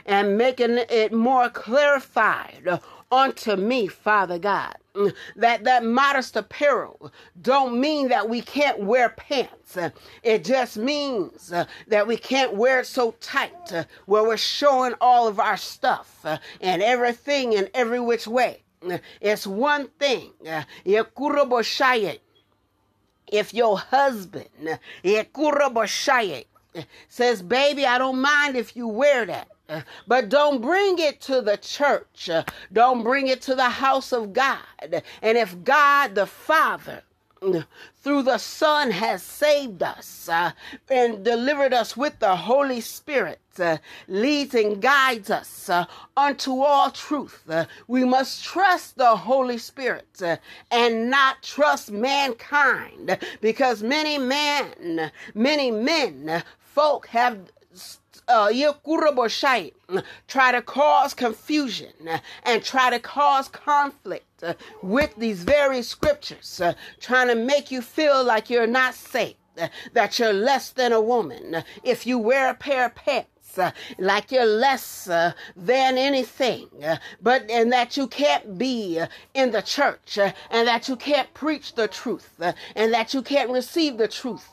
and 0.05 0.37
making 0.37 0.79
it 0.91 1.13
more 1.13 1.49
clarified 1.49 2.81
unto 3.11 3.57
me, 3.57 3.87
Father 3.87 4.39
God. 4.39 4.77
Mm, 4.95 5.15
that 5.37 5.65
that 5.65 5.85
modest 5.85 6.37
apparel 6.37 7.13
don't 7.41 7.81
mean 7.81 8.09
that 8.09 8.29
we 8.29 8.41
can't 8.41 8.81
wear 8.81 9.11
pants. 9.11 9.79
It 10.23 10.45
just 10.45 10.77
means 10.77 11.53
uh, 11.53 11.67
that 11.87 12.07
we 12.07 12.17
can't 12.17 12.55
wear 12.55 12.81
it 12.81 12.87
so 12.87 13.13
tight 13.21 13.73
uh, 13.73 13.85
where 14.07 14.25
we're 14.25 14.37
showing 14.37 14.95
all 15.01 15.29
of 15.29 15.39
our 15.39 15.57
stuff 15.57 16.21
uh, 16.25 16.39
and 16.61 16.83
everything 16.83 17.53
in 17.53 17.69
every 17.75 18.01
which 18.01 18.27
way. 18.27 18.63
Mm, 18.83 19.01
it's 19.21 19.47
one 19.47 19.89
thing. 19.99 20.33
If 23.31 23.53
your 23.55 23.79
husband 23.79 24.49
says, 27.09 27.43
Baby, 27.43 27.87
I 27.87 27.99
don't 27.99 28.21
mind 28.21 28.57
if 28.57 28.75
you 28.77 28.89
wear 28.89 29.27
that. 29.27 29.49
But 30.07 30.29
don't 30.29 30.63
bring 30.63 30.99
it 30.99 31.21
to 31.23 31.43
the 31.43 31.57
church. 31.57 32.31
Don't 32.73 33.03
bring 33.03 33.29
it 33.29 33.43
to 33.43 33.55
the 33.55 33.69
house 33.69 34.13
of 34.13 34.33
God. 34.33 35.03
And 35.23 35.39
if 35.39 35.63
God 35.65 36.15
the 36.15 36.27
Father 36.27 37.03
through 38.03 38.23
the 38.23 38.39
Son 38.39 38.91
has 38.91 39.23
saved 39.23 39.83
us 39.83 40.29
uh, 40.29 40.53
and 40.89 41.25
delivered 41.25 41.73
us 41.73 41.97
with 41.97 42.19
the 42.19 42.35
Holy 42.35 42.81
Spirit, 42.81 43.41
uh, 43.61 43.79
leads 44.09 44.55
and 44.55 44.81
guides 44.81 45.31
us 45.31 45.69
uh, 45.69 45.85
unto 46.17 46.63
all 46.63 46.91
truth. 46.91 47.43
Uh, 47.49 47.67
we 47.87 48.05
must 48.05 48.45
trust 48.45 48.97
the 48.97 49.17
Holy 49.17 49.59
Spirit 49.59 50.09
uh, 50.23 50.37
and 50.71 51.11
not 51.11 51.43
trust 51.43 51.91
mankind 51.91 53.19
because 53.41 53.83
many 53.83 54.19
men, 54.19 55.11
many 55.35 55.71
men, 55.71 56.43
folk 56.59 57.07
have 57.09 57.39
uh, 58.29 58.53
try 60.27 60.53
to 60.53 60.63
cause 60.63 61.15
confusion 61.15 61.93
and 62.45 62.63
try 62.63 62.91
to 62.91 62.99
cause 62.99 63.49
conflict 63.49 64.43
uh, 64.43 64.55
with 64.83 65.15
these 65.17 65.43
very 65.43 65.83
scriptures, 65.83 66.61
uh, 66.61 66.75
trying 67.01 67.29
to 67.29 67.35
make 67.35 67.71
you 67.71 67.81
feel 67.81 68.23
like 68.23 68.51
you're 68.51 68.67
not 68.67 68.95
safe, 68.95 69.37
uh, 69.59 69.69
that 69.95 70.19
you're 70.19 70.33
less 70.33 70.71
than 70.71 70.93
a 70.93 71.01
woman. 71.01 71.65
If 71.83 72.07
you 72.07 72.19
wear 72.19 72.51
a 72.51 72.55
pair 72.55 72.87
of 72.87 72.95
pants, 72.95 73.38
uh, 73.57 73.71
like 73.99 74.33
you're 74.33 74.45
less 74.45 75.09
than 75.57 75.99
anything, 75.99 76.69
uh, 76.83 76.97
but 77.23 77.49
and 77.51 77.73
that 77.73 77.97
you 77.97 78.07
can't 78.09 78.59
be 78.59 78.99
uh, 79.01 79.07
in 79.35 79.53
the 79.53 79.63
church, 79.63 80.19
and 80.19 80.67
that 80.69 80.89
you 80.89 80.97
can't 80.97 81.33
preach 81.35 81.75
the 81.75 81.89
truth, 81.89 82.41
and 82.75 82.93
that 82.93 83.15
you 83.15 83.23
can't 83.23 83.51
receive 83.51 83.97
the 83.97 84.09
truth, 84.09 84.49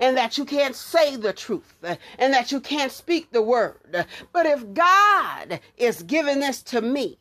and 0.00 0.16
that 0.16 0.36
you 0.36 0.44
can't 0.44 0.74
say 0.74 1.16
the 1.16 1.32
truth, 1.32 1.74
and 2.18 2.34
that 2.34 2.50
you 2.52 2.60
can't 2.60 2.92
speak 2.92 3.30
the 3.30 3.42
word. 3.42 4.06
But 4.32 4.46
if 4.46 4.74
God 4.74 5.60
is 5.76 6.02
giving 6.02 6.40
this 6.40 6.62
to 6.62 6.80
me 6.80 7.18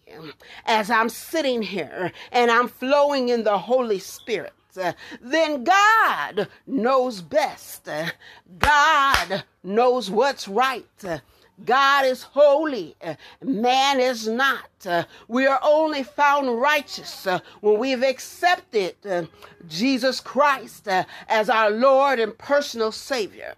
as 0.66 0.90
I'm 0.90 1.10
sitting 1.10 1.62
here 1.62 2.12
and 2.32 2.50
I'm 2.52 2.68
flowing 2.68 3.30
in 3.30 3.44
the 3.44 3.58
Holy 3.58 4.00
Spirit, 4.00 4.54
then 5.22 5.64
God 5.64 6.48
knows 6.68 7.22
best. 7.22 7.88
God 8.60 9.44
knows 9.64 10.10
what's 10.10 10.48
right. 10.48 10.86
God 11.66 12.06
is 12.06 12.24
holy, 12.24 12.96
man 13.42 14.00
is 14.00 14.28
not. 14.28 15.06
We 15.28 15.46
are 15.46 15.60
only 15.64 16.02
found 16.04 16.60
righteous 16.60 17.28
when 17.62 17.78
we've 17.78 18.04
accepted 18.04 18.96
Jesus 19.68 20.20
Christ 20.20 20.88
as 21.28 21.50
our 21.50 21.70
Lord 21.70 22.20
and 22.20 22.36
personal 22.38 22.92
Savior. 22.92 23.54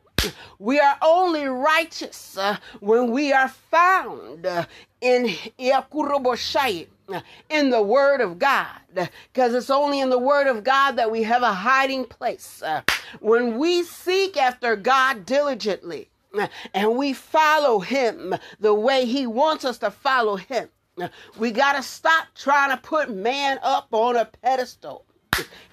We 0.60 0.79
are 0.79 0.98
only 1.01 1.46
righteous 1.46 2.38
when 2.79 3.12
we 3.12 3.34
are 3.34 3.50
found 3.50 4.48
in 5.01 5.36
in 7.50 7.70
the 7.70 7.82
Word 7.82 8.22
of 8.22 8.39
God, 8.39 8.79
because 8.94 9.53
it's 9.53 9.70
only 9.70 10.00
in 10.00 10.10
the 10.10 10.20
Word 10.20 10.48
of 10.48 10.63
God 10.63 10.94
that 10.94 11.12
we 11.12 11.24
have 11.24 11.44
a 11.44 11.53
hiding 11.53 12.05
place. 12.05 12.62
Uh, 12.63 12.82
when 13.20 13.58
we 13.58 13.84
seek 13.84 14.38
after 14.38 14.76
God 14.76 15.26
diligently 15.26 16.10
uh, 16.38 16.47
and 16.73 16.95
we 16.95 17.13
follow 17.13 17.80
Him 17.80 18.36
the 18.60 18.73
way 18.73 19.06
He 19.06 19.28
wants 19.28 19.65
us 19.65 19.78
to 19.80 19.91
follow 19.91 20.36
Him, 20.36 20.69
uh, 21.00 21.10
we 21.38 21.52
got 21.52 21.73
to 21.73 21.84
stop 21.84 22.28
trying 22.36 22.71
to 22.71 22.78
put 22.78 23.13
man 23.13 23.60
up 23.62 23.88
on 23.91 24.15
a 24.15 24.26
pedestal. 24.26 25.06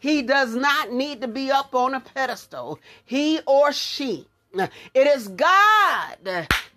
He 0.00 0.22
does 0.22 0.54
not 0.54 0.92
need 0.92 1.20
to 1.20 1.28
be 1.28 1.50
up 1.50 1.74
on 1.74 1.94
a 1.94 2.00
pedestal, 2.00 2.80
he 3.04 3.40
or 3.46 3.72
she. 3.72 4.26
It 4.54 5.06
is 5.06 5.28
God 5.28 6.18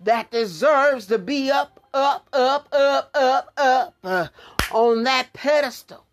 that 0.04 0.30
deserves 0.30 1.06
to 1.06 1.18
be 1.18 1.50
up 1.50 1.80
up, 1.96 2.28
up, 2.32 2.68
up, 2.72 3.10
up, 3.14 3.52
up 3.56 3.94
uh, 4.04 4.28
on 4.70 5.04
that 5.04 5.32
pedestal. 5.32 6.04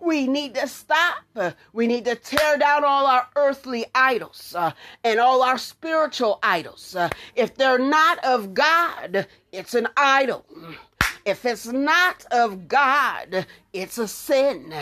We 0.00 0.28
need 0.28 0.54
to 0.54 0.68
stop. 0.68 1.24
We 1.72 1.86
need 1.86 2.04
to 2.04 2.14
tear 2.14 2.58
down 2.58 2.84
all 2.84 3.06
our 3.06 3.26
earthly 3.34 3.86
idols 3.94 4.54
uh, 4.56 4.72
and 5.02 5.18
all 5.18 5.42
our 5.42 5.58
spiritual 5.58 6.38
idols. 6.42 6.94
Uh, 6.94 7.08
if 7.34 7.56
they're 7.56 7.78
not 7.78 8.22
of 8.24 8.54
God, 8.54 9.26
it's 9.50 9.74
an 9.74 9.88
idol. 9.96 10.44
If 11.28 11.44
it's 11.44 11.66
not 11.66 12.24
of 12.30 12.68
God, 12.68 13.46
it's 13.74 13.98
a 13.98 14.08
sin. 14.08 14.72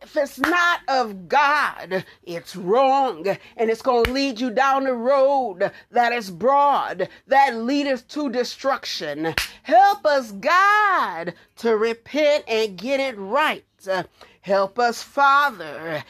If 0.00 0.16
it's 0.16 0.38
not 0.38 0.80
of 0.88 1.28
God, 1.28 2.06
it's 2.22 2.56
wrong. 2.56 3.26
And 3.58 3.68
it's 3.68 3.82
going 3.82 4.04
to 4.04 4.12
lead 4.12 4.40
you 4.40 4.50
down 4.50 4.84
the 4.84 4.94
road 4.94 5.70
that 5.90 6.14
is 6.14 6.30
broad, 6.30 7.10
that 7.26 7.54
leadeth 7.54 8.08
to 8.08 8.30
destruction. 8.30 9.34
Help 9.62 10.06
us, 10.06 10.32
God, 10.32 11.34
to 11.56 11.76
repent 11.76 12.44
and 12.48 12.78
get 12.78 12.98
it 12.98 13.18
right. 13.18 13.66
Help 14.40 14.78
us, 14.78 15.02
Father. 15.02 16.02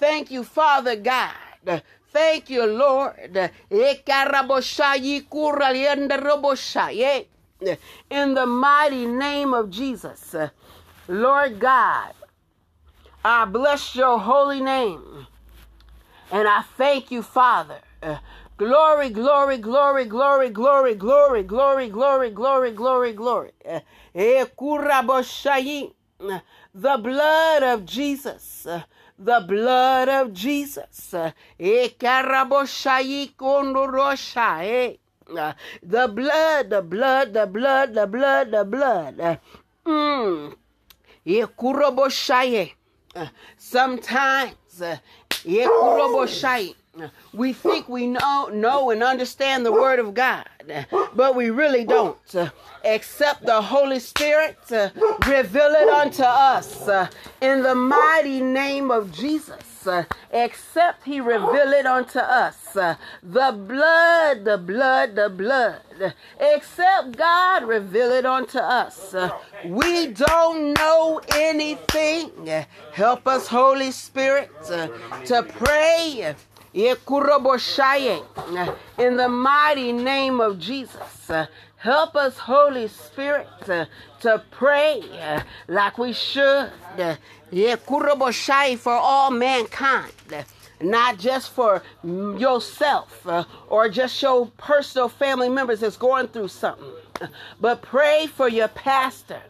Thank 0.00 0.30
you, 0.32 0.42
Father 0.42 0.96
God 0.96 1.82
Thank 2.16 2.48
you, 2.48 2.64
Lord. 2.64 3.36
Eh, 3.36 3.48
eh. 7.60 7.76
In 8.08 8.34
the 8.34 8.46
mighty 8.46 9.04
name 9.04 9.52
of 9.52 9.68
Jesus, 9.68 10.34
Lord 11.08 11.60
God, 11.60 12.14
I 13.22 13.44
bless 13.44 13.94
your 13.94 14.18
holy 14.18 14.62
name. 14.62 15.26
And 16.32 16.48
I 16.48 16.62
thank 16.78 17.10
you, 17.10 17.20
Father. 17.20 17.80
Glory, 18.56 19.10
glory, 19.10 19.58
glory, 19.58 20.06
glory, 20.06 20.48
glory, 20.48 20.94
glory, 20.94 21.42
glory, 21.42 21.90
glory, 21.90 22.30
glory, 22.30 22.70
glory, 22.70 23.12
glory. 23.12 23.50
Eh, 23.62 23.80
the 26.74 26.96
blood 26.96 27.62
of 27.62 27.84
Jesus 27.84 28.66
the 29.18 29.40
blood 29.46 30.08
of 30.08 30.32
Jesus. 30.32 31.10
The 31.10 31.34
blood, 36.08 36.70
the 36.70 36.82
blood, 36.82 37.32
the 37.32 37.46
blood, 37.46 37.94
the 37.94 38.06
blood, 38.06 38.50
the 38.50 38.64
blood. 38.64 39.40
Mm. 39.84 40.54
Sometimes 43.56 44.82
we 47.32 47.52
think 47.52 47.88
we 47.88 48.06
know, 48.06 48.48
know 48.52 48.90
and 48.90 49.02
understand 49.02 49.64
the 49.64 49.72
Word 49.72 49.98
of 49.98 50.14
God, 50.14 50.46
but 51.14 51.34
we 51.34 51.50
really 51.50 51.84
don't. 51.84 52.18
Except 52.84 53.44
the 53.44 53.60
Holy 53.60 53.98
Spirit 53.98 54.58
uh, 54.70 54.90
reveal 55.26 55.72
it 55.72 55.88
unto 55.88 56.22
us 56.22 56.86
uh, 56.88 57.08
in 57.40 57.62
the 57.62 57.74
mighty 57.74 58.40
name 58.40 58.90
of 58.90 59.12
Jesus. 59.12 59.86
Uh, 59.86 60.04
except 60.32 61.04
He 61.04 61.20
reveal 61.20 61.72
it 61.72 61.86
unto 61.86 62.18
us. 62.18 62.56
The 62.72 62.96
blood, 63.22 64.44
the 64.44 64.58
blood, 64.58 65.14
the 65.14 65.28
blood. 65.28 65.80
Except 66.40 67.16
God 67.16 67.64
reveal 67.64 68.10
it 68.10 68.26
unto 68.26 68.58
us. 68.58 69.14
We 69.64 70.08
don't 70.08 70.72
know 70.74 71.20
anything. 71.34 72.30
Help 72.92 73.26
us, 73.28 73.46
Holy 73.46 73.90
Spirit, 73.90 74.50
to 74.66 75.46
pray 75.48 76.34
in 78.98 79.16
the 79.16 79.28
mighty 79.28 79.92
name 79.92 80.40
of 80.40 80.58
Jesus. 80.58 81.30
Help 81.76 82.16
us, 82.16 82.36
Holy 82.36 82.88
Spirit, 82.88 83.48
to 84.20 84.42
pray 84.50 85.02
like 85.68 85.96
we 85.98 86.12
should. 86.12 86.70
For 88.76 88.92
all 88.92 89.30
mankind. 89.30 90.12
not 90.80 91.18
just 91.18 91.50
for 91.52 91.82
yourself 92.04 93.26
or 93.68 93.88
just 93.88 94.20
your 94.20 94.46
personal 94.58 95.08
family 95.08 95.48
members 95.48 95.80
that's 95.80 95.96
going 95.96 96.28
through 96.28 96.48
something, 96.48 96.92
but 97.60 97.80
pray 97.80 98.26
for 98.26 98.48
your 98.48 98.68
pastor. 98.68 99.40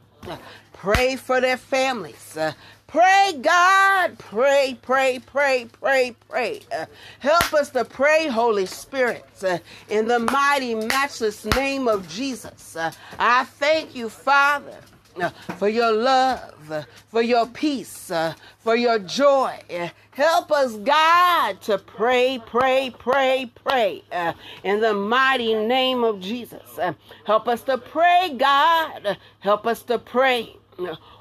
Pray 0.72 1.16
for 1.16 1.40
their 1.40 1.56
families. 1.56 2.38
Pray, 2.86 3.34
God. 3.40 4.18
Pray, 4.18 4.78
pray, 4.82 5.20
pray, 5.26 5.68
pray, 5.80 6.16
pray. 6.28 6.60
Uh, 6.72 6.86
help 7.20 7.54
us 7.54 7.70
to 7.70 7.84
pray, 7.84 8.28
Holy 8.28 8.66
Spirit, 8.66 9.26
uh, 9.44 9.58
in 9.88 10.08
the 10.08 10.20
mighty, 10.20 10.74
matchless 10.74 11.44
name 11.44 11.88
of 11.88 12.08
Jesus. 12.08 12.76
Uh, 12.76 12.92
I 13.18 13.44
thank 13.44 13.94
you, 13.94 14.08
Father 14.08 14.78
for 15.58 15.68
your 15.68 15.92
love, 15.92 16.86
for 17.08 17.22
your 17.22 17.46
peace, 17.46 18.10
for 18.60 18.76
your 18.76 18.98
joy. 19.00 19.58
Help 20.12 20.52
us, 20.52 20.74
God, 20.76 21.60
to 21.62 21.78
pray, 21.78 22.40
pray, 22.46 22.92
pray, 22.98 23.50
pray 23.64 24.02
uh, 24.12 24.32
in 24.64 24.80
the 24.80 24.94
mighty 24.94 25.54
name 25.54 26.04
of 26.04 26.20
Jesus. 26.20 26.78
Uh, 26.78 26.94
help 27.26 27.48
us 27.48 27.62
to 27.62 27.78
pray, 27.78 28.34
God. 28.36 29.18
Help 29.40 29.66
us 29.66 29.82
to 29.84 29.98
pray. 29.98 30.56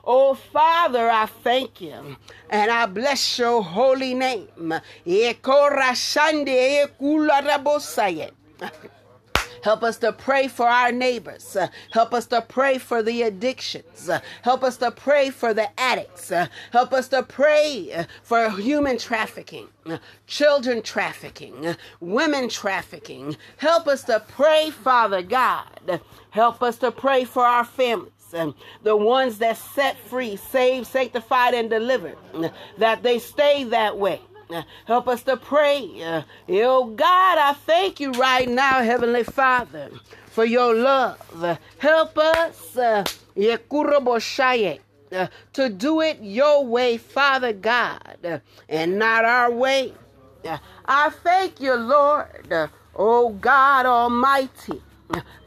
Oh, 0.03 0.33
Father, 0.35 1.09
I 1.09 1.25
thank 1.25 1.81
you 1.81 2.17
and 2.49 2.71
I 2.71 2.85
bless 2.85 3.39
your 3.39 3.63
holy 3.63 4.13
name. 4.13 4.73
Help 9.63 9.81
us 9.81 9.97
to 9.97 10.11
pray 10.13 10.47
for 10.47 10.67
our 10.67 10.91
neighbors. 10.91 11.57
Help 11.89 12.13
us 12.13 12.27
to 12.27 12.39
pray 12.41 12.77
for 12.77 13.01
the 13.01 13.23
addictions. 13.23 14.09
Help 14.43 14.63
us 14.63 14.77
to 14.77 14.91
pray 14.91 15.31
for 15.31 15.55
the 15.55 15.67
addicts. 15.79 16.31
Help 16.71 16.93
us 16.93 17.07
to 17.07 17.23
pray 17.23 18.05
for 18.21 18.51
human 18.51 18.99
trafficking, 18.99 19.67
children 20.27 20.83
trafficking, 20.83 21.75
women 21.99 22.47
trafficking. 22.47 23.37
Help 23.57 23.87
us 23.87 24.03
to 24.03 24.23
pray, 24.27 24.69
Father 24.69 25.23
God. 25.23 25.99
Help 26.29 26.61
us 26.61 26.77
to 26.77 26.91
pray 26.91 27.23
for 27.23 27.43
our 27.43 27.65
families 27.65 28.11
the 28.31 28.95
ones 28.95 29.37
that 29.39 29.57
set 29.57 29.97
free, 29.97 30.35
saved, 30.35 30.87
sanctified, 30.87 31.53
and 31.53 31.69
delivered, 31.69 32.17
that 32.77 33.03
they 33.03 33.19
stay 33.19 33.63
that 33.65 33.97
way. 33.97 34.21
Help 34.85 35.07
us 35.07 35.23
to 35.23 35.37
pray. 35.37 36.23
Oh 36.49 36.85
God, 36.95 37.37
I 37.37 37.53
thank 37.53 37.99
you 37.99 38.11
right 38.11 38.47
now, 38.47 38.83
Heavenly 38.83 39.23
Father, 39.23 39.89
for 40.27 40.45
your 40.45 40.75
love. 40.75 41.19
Help 41.77 42.17
us 42.17 42.77
uh, 42.77 43.03
to 45.53 45.69
do 45.69 46.01
it 46.01 46.19
your 46.21 46.65
way, 46.65 46.97
Father 46.97 47.53
God, 47.53 48.41
and 48.69 48.99
not 48.99 49.25
our 49.25 49.51
way. 49.51 49.93
I 50.85 51.09
thank 51.09 51.59
you, 51.59 51.73
Lord, 51.73 52.69
oh 52.95 53.29
God 53.29 53.87
Almighty 53.87 54.81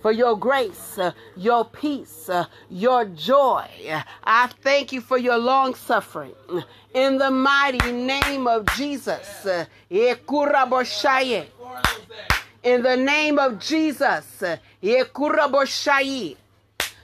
for 0.01 0.12
your 0.12 0.37
grace, 0.37 0.99
uh, 0.99 1.12
your 1.37 1.64
peace, 1.64 2.29
uh, 2.29 2.44
your 2.71 3.05
joy. 3.07 3.66
I 4.25 4.49
thank 4.62 4.92
you 4.92 5.01
for 5.01 5.18
your 5.18 5.38
long 5.38 5.75
suffering. 5.75 6.35
In 6.94 7.18
the 7.18 7.31
mighty 7.31 7.92
name 7.92 8.47
of 8.47 8.66
Jesus. 8.77 9.47
Uh, 9.47 9.64
in 9.90 10.16
the 12.83 12.97
name 12.97 13.38
of 13.38 13.59
Jesus. 13.59 14.42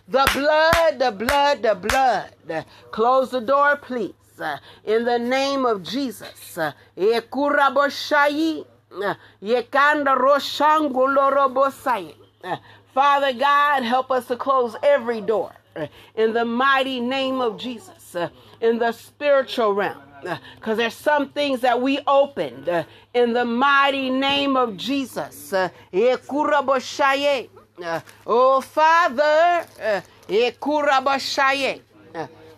The 0.06 0.30
blood, 0.34 0.98
the 0.98 1.12
blood, 1.12 1.62
the 1.62 1.74
blood. 1.74 2.66
Close 2.90 3.30
the 3.30 3.40
door, 3.40 3.76
please. 3.76 4.12
In 4.84 5.04
the 5.04 5.18
name 5.18 5.64
of 5.64 5.82
Jesus. 5.82 6.58
Yekanda 9.42 10.14
roshangulorobosai. 10.16 12.14
Father 12.94 13.32
God, 13.32 13.82
help 13.82 14.10
us 14.10 14.26
to 14.28 14.36
close 14.36 14.76
every 14.82 15.20
door 15.20 15.52
uh, 15.76 15.86
in 16.14 16.32
the 16.32 16.44
mighty 16.44 17.00
name 17.00 17.40
of 17.40 17.58
Jesus, 17.58 18.14
uh, 18.14 18.28
in 18.60 18.78
the 18.78 18.92
spiritual 18.92 19.74
realm. 19.74 19.98
Uh, 20.24 20.38
because 20.56 20.78
there's 20.78 20.94
some 20.94 21.28
things 21.30 21.60
that 21.60 21.82
we 21.82 21.98
opened 22.06 22.68
in 23.12 23.32
the 23.34 23.44
mighty 23.44 24.08
name 24.10 24.56
of 24.56 24.76
Jesus. 24.76 25.52
Oh, 28.26 28.60
Father, 28.60 29.66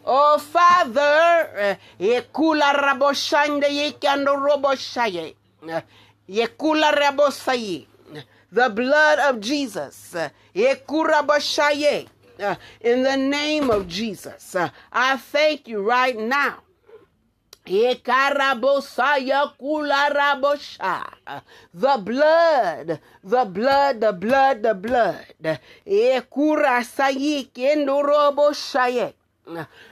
Oh, 0.08 0.38
Father. 0.38 1.78
Yekula 1.98 2.72
Rabosaye 6.92 7.86
the 8.56 8.70
blood 8.70 9.18
of 9.18 9.38
Jesus. 9.40 10.16
In 10.54 10.78
the 13.02 13.16
name 13.16 13.70
of 13.70 13.86
Jesus, 13.86 14.56
I 14.90 15.18
thank 15.18 15.68
you 15.68 15.82
right 15.82 16.18
now. 16.18 16.62
The 17.66 18.00
blood, 22.02 23.00
the 23.24 23.44
blood, 23.44 24.00
the 24.00 24.12
blood, 24.12 24.62
the 24.62 24.74
blood. 24.74 25.26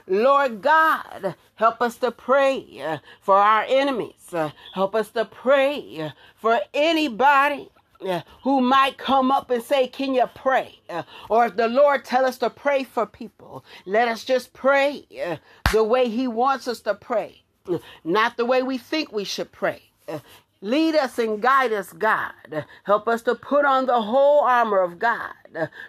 Lord 0.07 0.61
God, 0.61 1.35
help 1.55 1.81
us 1.81 1.97
to 1.97 2.11
pray 2.11 2.99
for 3.21 3.35
our 3.35 3.65
enemies. 3.67 4.33
Help 4.73 4.95
us 4.95 5.11
to 5.11 5.25
pray 5.25 6.11
for 6.35 6.59
anybody 6.73 7.69
uh, 8.01 8.21
who 8.43 8.61
might 8.61 8.97
come 8.97 9.31
up 9.31 9.49
and 9.49 9.63
say, 9.63 9.87
Can 9.87 10.13
you 10.13 10.25
pray? 10.33 10.79
Uh, 10.89 11.03
or 11.29 11.47
if 11.47 11.55
the 11.55 11.67
Lord 11.67 12.05
tell 12.05 12.25
us 12.25 12.37
to 12.39 12.49
pray 12.49 12.83
for 12.83 13.05
people, 13.05 13.63
let 13.85 14.07
us 14.07 14.23
just 14.23 14.53
pray 14.53 15.05
uh, 15.25 15.37
the 15.71 15.83
way 15.83 16.09
He 16.09 16.27
wants 16.27 16.67
us 16.67 16.79
to 16.81 16.93
pray, 16.95 17.43
uh, 17.67 17.79
not 18.03 18.37
the 18.37 18.45
way 18.45 18.63
we 18.63 18.77
think 18.77 19.11
we 19.11 19.23
should 19.23 19.51
pray. 19.51 19.83
Uh, 20.07 20.19
lead 20.61 20.95
us 20.95 21.19
and 21.19 21.41
guide 21.41 21.73
us, 21.73 21.93
God. 21.93 22.65
Help 22.83 23.07
us 23.07 23.21
to 23.23 23.35
put 23.35 23.65
on 23.65 23.85
the 23.85 24.01
whole 24.01 24.41
armor 24.41 24.81
of 24.81 24.99
God, 24.99 25.33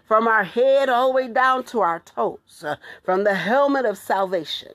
from 0.07 0.29
our 0.29 0.45
head 0.45 0.88
all 0.88 1.09
the 1.09 1.14
way 1.14 1.29
down 1.29 1.64
to 1.64 1.81
our 1.81 2.01
toes, 2.01 2.64
from 3.03 3.25
the 3.25 3.35
helmet 3.35 3.87
of 3.87 3.97
salvation, 3.97 4.73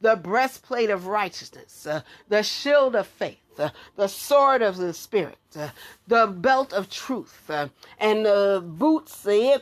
the 0.00 0.16
breastplate 0.16 0.90
of 0.90 1.06
righteousness, 1.06 1.86
the 2.28 2.42
shield 2.42 2.94
of 2.94 3.06
faith 3.06 3.38
uh, 3.60 3.70
the 3.96 4.08
sword 4.08 4.62
of 4.62 4.76
the 4.76 4.92
Spirit, 4.92 5.38
uh, 5.56 5.68
the 6.08 6.26
belt 6.26 6.72
of 6.72 6.88
truth, 6.88 7.48
uh, 7.50 7.68
and 7.98 8.24
the 8.24 8.62
boots, 8.64 9.22
the 9.22 9.60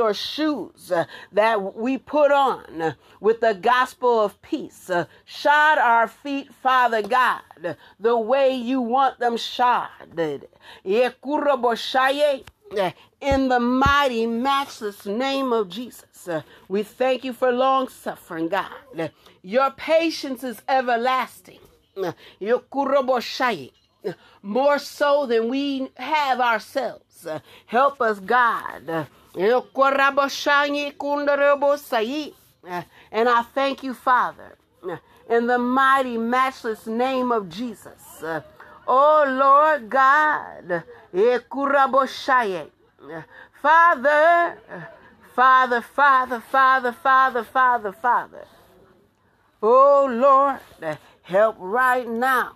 or 0.00 0.14
shoes 0.14 0.92
uh, 0.92 1.04
that 1.32 1.76
we 1.76 1.96
put 1.96 2.32
on 2.32 2.82
uh, 2.82 2.92
with 3.20 3.40
the 3.40 3.54
gospel 3.54 4.20
of 4.20 4.40
peace. 4.42 4.90
Uh, 4.90 5.06
shod 5.24 5.78
our 5.78 6.08
feet, 6.08 6.52
Father 6.52 7.02
God, 7.02 7.76
the 8.00 8.16
way 8.18 8.54
you 8.54 8.80
want 8.80 9.18
them 9.18 9.36
shod. 9.36 9.88
In 13.20 13.48
the 13.48 13.60
mighty, 13.60 14.26
matchless 14.26 15.06
name 15.06 15.52
of 15.52 15.68
Jesus, 15.68 16.28
we 16.68 16.82
thank 16.82 17.24
you 17.24 17.32
for 17.32 17.52
long 17.52 17.88
suffering, 17.88 18.48
God. 18.48 19.12
Your 19.42 19.70
patience 19.70 20.42
is 20.42 20.62
everlasting 20.68 21.60
more 24.42 24.78
so 24.78 25.26
than 25.26 25.48
we 25.48 25.90
have 25.96 26.40
ourselves. 26.40 27.26
Help 27.66 28.00
us, 28.00 28.20
God. 28.20 29.08
And 33.12 33.28
I 33.28 33.42
thank 33.54 33.82
you, 33.82 33.94
Father, 33.94 34.56
in 35.28 35.46
the 35.46 35.58
mighty, 35.58 36.16
matchless 36.18 36.86
name 36.86 37.32
of 37.32 37.48
Jesus. 37.48 38.22
Oh, 38.88 39.24
Lord 39.26 39.90
God. 39.90 40.84
Father, 43.62 44.58
Father, 45.34 45.80
Father, 45.80 46.40
Father, 46.40 46.92
Father, 46.92 47.44
Father, 47.44 47.92
Father. 47.92 48.44
Oh, 49.62 50.06
Lord, 50.10 50.98
help 51.26 51.56
right 51.58 52.08
now. 52.08 52.52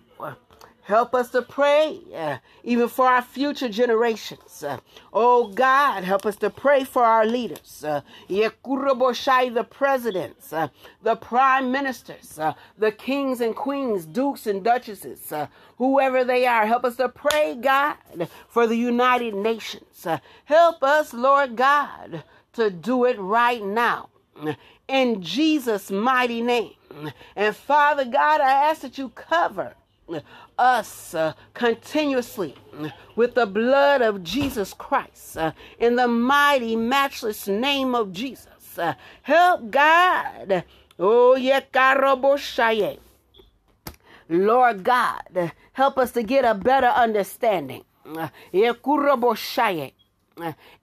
Help 0.82 1.14
us 1.14 1.30
to 1.30 1.42
pray, 1.42 2.00
uh, 2.16 2.38
even 2.64 2.88
for 2.88 3.06
our 3.06 3.22
future 3.22 3.68
generations. 3.68 4.64
Uh, 4.64 4.78
oh 5.12 5.48
God, 5.48 6.02
help 6.02 6.26
us 6.26 6.34
to 6.36 6.50
pray 6.50 6.82
for 6.82 7.04
our 7.04 7.24
leaders. 7.26 7.84
Uh, 7.86 8.00
the 8.28 9.64
presidents, 9.70 10.52
uh, 10.52 10.68
the 11.02 11.14
prime 11.14 11.70
ministers, 11.70 12.38
uh, 12.40 12.54
the 12.76 12.90
kings 12.90 13.40
and 13.40 13.54
queens, 13.54 14.04
dukes 14.04 14.48
and 14.48 14.64
duchesses, 14.64 15.30
uh, 15.30 15.46
whoever 15.78 16.24
they 16.24 16.44
are. 16.46 16.66
Help 16.66 16.84
us 16.84 16.96
to 16.96 17.08
pray, 17.08 17.56
God, 17.60 17.96
for 18.48 18.66
the 18.66 18.76
United 18.76 19.34
Nations. 19.34 20.04
Uh, 20.04 20.18
help 20.46 20.82
us, 20.82 21.14
Lord 21.14 21.54
God, 21.54 22.24
to 22.54 22.70
do 22.70 23.04
it 23.04 23.16
right 23.20 23.62
now. 23.62 24.08
In 24.90 25.22
Jesus' 25.22 25.88
mighty 25.88 26.42
name. 26.42 26.74
And 27.36 27.54
Father 27.54 28.04
God, 28.04 28.40
I 28.40 28.50
ask 28.50 28.80
that 28.80 28.98
you 28.98 29.10
cover 29.10 29.74
us 30.58 31.14
uh, 31.14 31.34
continuously 31.54 32.56
with 33.14 33.36
the 33.36 33.46
blood 33.46 34.02
of 34.02 34.24
Jesus 34.24 34.74
Christ 34.74 35.36
uh, 35.36 35.52
in 35.78 35.94
the 35.94 36.08
mighty, 36.08 36.74
matchless 36.74 37.46
name 37.46 37.94
of 37.94 38.12
Jesus. 38.12 38.76
Uh, 38.76 38.94
help 39.22 39.70
God. 39.70 40.64
Oh, 40.98 41.36
yeah, 41.36 41.60
Lord 44.28 44.82
God, 44.82 45.52
help 45.72 45.98
us 45.98 46.10
to 46.10 46.24
get 46.24 46.44
a 46.44 46.54
better 46.54 46.88
understanding. 46.88 47.84
Uh, 48.04 48.30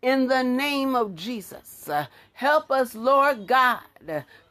in 0.01 0.27
the 0.27 0.43
name 0.43 0.95
of 0.95 1.15
Jesus, 1.15 1.89
uh, 1.89 2.05
help 2.33 2.71
us, 2.71 2.95
Lord 2.95 3.47
God, 3.47 3.81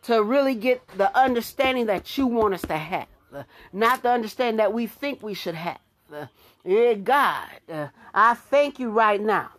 to 0.02 0.22
really 0.22 0.54
get 0.54 0.86
the 0.96 1.16
understanding 1.16 1.86
that 1.86 2.16
you 2.16 2.26
want 2.26 2.54
us 2.54 2.62
to 2.62 2.76
have 2.76 3.08
not 3.72 4.02
the 4.02 4.10
understanding 4.10 4.56
that 4.56 4.72
we 4.72 4.86
think 4.86 5.22
we 5.22 5.34
should 5.34 5.54
have. 5.54 5.78
Yeah, 6.64 6.94
God, 6.94 7.48
uh, 7.70 7.88
I 8.14 8.34
thank 8.34 8.78
you 8.78 8.90
right 8.90 9.20
now. 9.20 9.50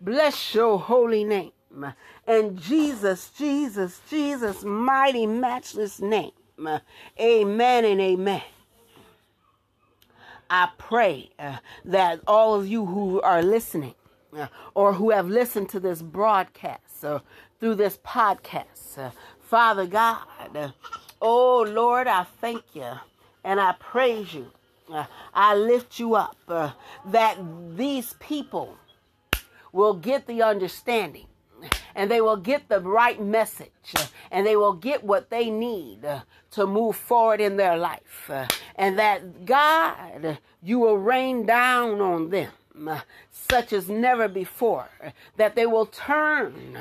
Bless 0.00 0.54
your 0.54 0.78
holy 0.78 1.24
name. 1.24 1.52
And 2.26 2.58
Jesus, 2.60 3.30
Jesus, 3.36 4.00
Jesus' 4.08 4.64
mighty, 4.64 5.26
matchless 5.26 6.00
name. 6.00 6.32
Amen 7.20 7.84
and 7.84 8.00
amen. 8.00 8.42
I 10.48 10.68
pray 10.78 11.30
uh, 11.38 11.56
that 11.84 12.20
all 12.26 12.54
of 12.54 12.68
you 12.68 12.84
who 12.84 13.20
are 13.22 13.42
listening 13.42 13.94
or 14.74 14.94
who 14.94 15.10
have 15.10 15.28
listened 15.28 15.68
to 15.70 15.80
this 15.80 16.02
broadcast 16.02 17.04
or 17.04 17.22
through 17.60 17.76
this 17.76 17.98
podcast, 17.98 18.98
uh, 18.98 19.10
Father 19.40 19.86
God, 19.86 20.72
Oh 21.20 21.62
Lord, 21.62 22.06
I 22.06 22.24
thank 22.24 22.62
you 22.74 22.90
and 23.42 23.60
I 23.60 23.72
praise 23.78 24.34
you. 24.34 24.50
Uh, 24.92 25.06
I 25.32 25.54
lift 25.54 25.98
you 25.98 26.14
up 26.14 26.36
uh, 26.48 26.72
that 27.06 27.38
these 27.74 28.14
people 28.20 28.76
will 29.72 29.94
get 29.94 30.26
the 30.26 30.42
understanding 30.42 31.26
and 31.94 32.10
they 32.10 32.20
will 32.20 32.36
get 32.36 32.68
the 32.68 32.80
right 32.80 33.20
message 33.20 33.70
uh, 33.96 34.04
and 34.30 34.46
they 34.46 34.56
will 34.56 34.74
get 34.74 35.02
what 35.02 35.30
they 35.30 35.48
need 35.48 36.04
uh, 36.04 36.20
to 36.50 36.66
move 36.66 36.96
forward 36.96 37.40
in 37.40 37.56
their 37.56 37.76
life. 37.76 38.28
Uh, 38.28 38.46
and 38.76 38.98
that 38.98 39.46
God, 39.46 40.38
you 40.62 40.78
will 40.78 40.98
rain 40.98 41.46
down 41.46 42.02
on 42.02 42.28
them 42.30 42.50
uh, 42.50 42.63
such 43.30 43.72
as 43.72 43.88
never 43.88 44.28
before, 44.28 44.88
that 45.36 45.54
they 45.54 45.66
will 45.66 45.86
turn, 45.86 46.78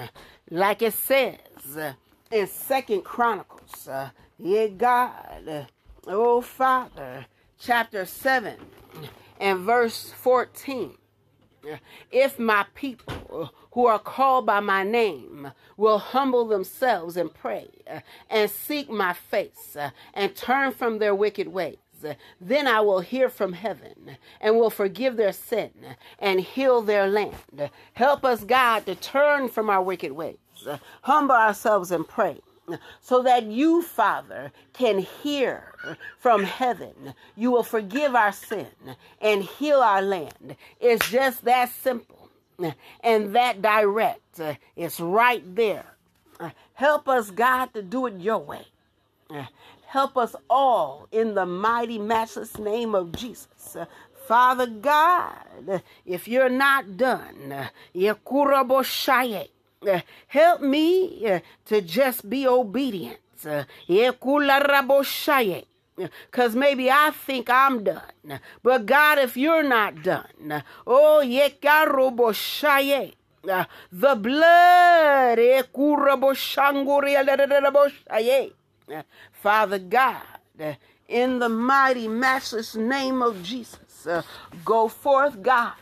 like 0.50 0.82
it 0.82 0.94
says 0.94 1.94
in 2.32 2.48
Second 2.48 3.04
Chronicles 3.04 3.90
yeah, 4.40 4.68
God, 4.68 5.68
oh 6.08 6.42
Father, 6.42 7.28
chapter 7.60 8.06
7 8.06 8.56
and 9.40 9.60
verse 9.60 10.12
14. 10.12 10.98
If 12.12 12.38
my 12.40 12.66
people 12.76 13.54
who 13.72 13.86
are 13.88 14.00
called 14.00 14.46
by 14.46 14.60
my 14.60 14.84
name 14.84 15.52
will 15.78 15.98
humble 16.00 16.46
themselves 16.46 17.16
and 17.16 17.34
pray 17.34 17.70
and 18.30 18.52
seek 18.52 18.90
my 18.90 19.14
face 19.14 19.78
and 20.14 20.36
turn 20.36 20.74
from 20.74 21.00
their 21.00 21.16
wicked 21.16 21.48
ways, 21.48 21.78
then 22.40 22.68
I 22.68 22.82
will 22.82 23.00
hear 23.00 23.30
from 23.30 23.54
heaven 23.54 24.18
and 24.42 24.56
will 24.56 24.70
forgive 24.70 25.16
their 25.18 25.34
sin 25.34 25.72
and 26.20 26.40
heal 26.40 26.82
their 26.82 27.08
land. 27.08 27.70
Help 27.94 28.24
us, 28.26 28.44
God, 28.44 28.86
to 28.86 28.96
turn 28.96 29.50
from 29.50 29.70
our 29.70 29.82
wicked 29.82 30.12
ways, 30.12 30.38
humble 31.02 31.36
ourselves 31.36 31.92
and 31.92 32.08
pray 32.08 32.40
so 33.02 33.22
that 33.24 33.44
you, 33.44 33.82
Father, 33.82 34.52
can 34.72 35.00
hear 35.00 35.74
from 36.18 36.44
heaven. 36.44 37.14
You 37.36 37.52
will 37.52 37.64
forgive 37.64 38.16
our 38.16 38.32
sin 38.32 38.68
and 39.20 39.44
heal 39.44 39.80
our 39.80 40.02
land. 40.02 40.56
It's 40.80 41.10
just 41.10 41.44
that 41.44 41.70
simple 41.72 42.30
and 43.02 43.36
that 43.36 43.62
direct. 43.62 44.40
It's 44.78 45.00
right 45.00 45.44
there. 45.56 45.86
Help 46.74 47.10
us, 47.10 47.32
God, 47.32 47.74
to 47.74 47.82
do 47.82 48.06
it 48.06 48.16
your 48.16 48.40
way. 48.40 48.66
Help 49.94 50.18
us 50.18 50.36
all 50.50 51.08
in 51.12 51.36
the 51.36 51.46
mighty, 51.46 52.00
matchless 52.00 52.58
name 52.58 52.96
of 52.96 53.12
Jesus. 53.12 53.78
Father 54.28 54.66
God, 54.66 55.84
if 56.04 56.28
you're 56.28 56.50
not 56.50 56.98
done, 56.98 57.70
Help 60.26 60.62
me 60.62 61.42
to 61.66 61.82
just 61.82 62.28
be 62.28 62.48
obedient. 62.48 63.20
Because 66.26 66.56
maybe 66.56 66.90
I 66.90 67.12
think 67.12 67.52
I'm 67.52 67.84
done. 67.84 68.40
But 68.64 68.88
God, 68.88 69.20
if 69.20 69.38
you're 69.38 69.62
not 69.62 70.02
done, 70.02 70.64
oh, 70.88 71.22
the 73.92 74.16
blood, 74.16 75.38
Father 79.32 79.80
God, 79.80 80.22
in 81.08 81.40
the 81.40 81.50
mighty, 81.50 82.08
matchless 82.08 82.76
name 82.76 83.22
of 83.22 83.44
Jesus, 83.44 84.08
uh, 84.08 84.22
go 84.64 84.88
forth, 84.88 85.42
God 85.42 85.74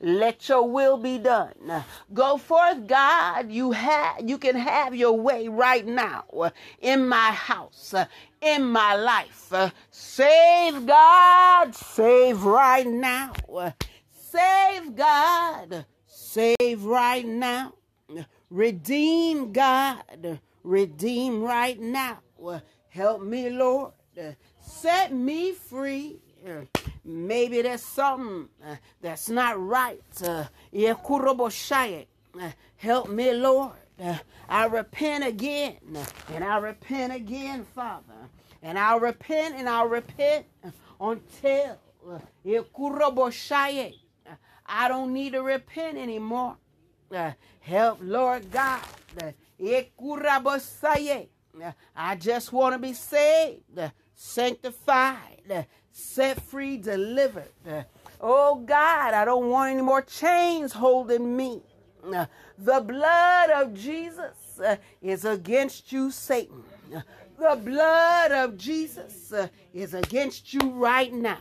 let 0.00 0.48
your 0.48 0.68
will 0.68 0.96
be 0.96 1.18
done. 1.18 1.84
Go 2.12 2.36
forth, 2.38 2.86
God. 2.86 3.50
You 3.50 3.72
have 3.72 4.28
you 4.28 4.38
can 4.38 4.56
have 4.56 4.94
your 4.94 5.12
way 5.12 5.48
right 5.48 5.86
now 5.86 6.24
uh, 6.32 6.50
in 6.80 7.08
my 7.08 7.30
house, 7.30 7.94
uh, 7.94 8.06
in 8.40 8.64
my 8.64 8.96
life. 8.96 9.52
Uh, 9.52 9.70
save 9.90 10.86
God, 10.86 11.74
save 11.74 12.44
right 12.44 12.86
now. 12.86 13.32
Save 14.12 14.96
God, 14.96 15.86
save 16.06 16.84
right 16.84 17.26
now. 17.26 17.74
Redeem 18.50 19.52
God, 19.52 20.40
redeem 20.62 21.42
right 21.42 21.80
now. 21.80 22.18
Help 22.88 23.22
me, 23.22 23.50
Lord. 23.50 23.92
Set 24.60 25.12
me 25.12 25.52
free. 25.52 26.20
Maybe 27.04 27.62
there's 27.62 27.82
something 27.82 28.48
uh, 28.64 28.76
that's 29.00 29.28
not 29.28 29.60
right. 29.60 30.00
Uh, 30.22 30.44
uh, 32.40 32.50
help 32.76 33.08
me, 33.08 33.32
Lord. 33.32 33.72
Uh, 34.02 34.18
I 34.48 34.66
repent 34.66 35.24
again, 35.24 35.76
and 36.32 36.44
I 36.44 36.58
repent 36.58 37.12
again, 37.14 37.64
Father. 37.74 38.28
And 38.62 38.78
I'll 38.78 39.00
repent 39.00 39.56
and 39.56 39.68
I'll 39.68 39.88
repent 39.88 40.46
until 41.00 41.78
I 44.66 44.88
don't 44.88 45.12
need 45.12 45.32
to 45.32 45.42
repent 45.42 45.98
anymore. 45.98 46.56
Uh, 47.14 47.32
help, 47.60 47.98
Lord 48.02 48.50
God. 48.50 48.80
I 51.96 52.16
just 52.16 52.52
want 52.52 52.74
to 52.74 52.78
be 52.78 52.92
saved, 52.92 53.80
sanctified, 54.14 55.66
set 55.92 56.40
free, 56.40 56.76
delivered. 56.76 57.50
Oh 58.20 58.56
God, 58.56 59.14
I 59.14 59.24
don't 59.24 59.48
want 59.50 59.72
any 59.72 59.82
more 59.82 60.02
chains 60.02 60.72
holding 60.72 61.36
me. 61.36 61.62
The 62.58 62.80
blood 62.80 63.50
of 63.50 63.74
Jesus 63.74 64.60
uh, 64.62 64.76
is 65.00 65.24
against 65.24 65.90
you, 65.90 66.10
Satan. 66.10 66.62
The 67.38 67.60
blood 67.62 68.30
of 68.30 68.56
Jesus 68.56 69.32
uh, 69.32 69.48
is 69.72 69.94
against 69.94 70.52
you 70.52 70.70
right 70.70 71.12
now. 71.12 71.38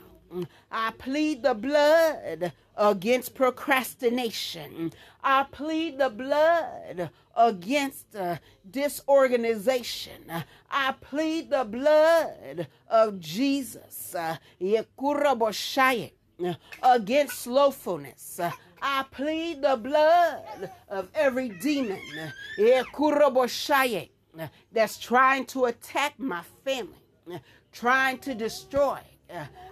I 0.71 0.91
plead 0.97 1.43
the 1.43 1.53
blood 1.53 2.51
against 2.75 3.35
procrastination. 3.35 4.93
I 5.23 5.45
plead 5.51 5.97
the 5.97 6.09
blood 6.09 7.09
against 7.35 8.15
uh, 8.15 8.37
disorganization. 8.69 10.31
I 10.69 10.93
plead 10.99 11.49
the 11.49 11.63
blood 11.63 12.67
of 12.89 13.19
Jesus 13.19 14.15
uh, 14.15 14.37
against 16.81 17.39
slothfulness. 17.39 18.39
I 18.81 19.05
plead 19.11 19.61
the 19.61 19.77
blood 19.77 20.71
of 20.89 21.09
every 21.15 21.49
demon 21.49 22.01
that's 24.71 24.97
trying 24.97 25.45
to 25.45 25.65
attack 25.65 26.19
my 26.19 26.41
family, 26.65 27.39
trying 27.71 28.17
to 28.19 28.35
destroy 28.35 28.99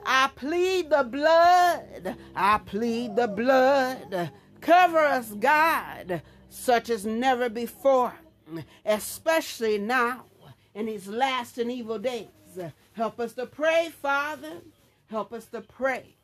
I 0.05 0.29
plead 0.35 0.89
the 0.89 1.03
blood. 1.03 2.15
I 2.35 2.57
plead 2.59 3.15
the 3.15 3.27
blood. 3.27 4.31
Cover 4.59 4.99
us, 4.99 5.31
God, 5.31 6.21
such 6.49 6.89
as 6.89 7.05
never 7.05 7.49
before, 7.49 8.13
especially 8.85 9.77
now 9.77 10.25
in 10.73 10.85
these 10.85 11.07
last 11.07 11.57
and 11.57 11.71
evil 11.71 11.99
days. 11.99 12.27
Help 12.93 13.19
us 13.19 13.33
to 13.33 13.45
pray, 13.45 13.89
Father. 14.01 14.61
Help 15.09 15.33
us 15.33 15.45
to 15.47 15.61
pray. 15.61 16.15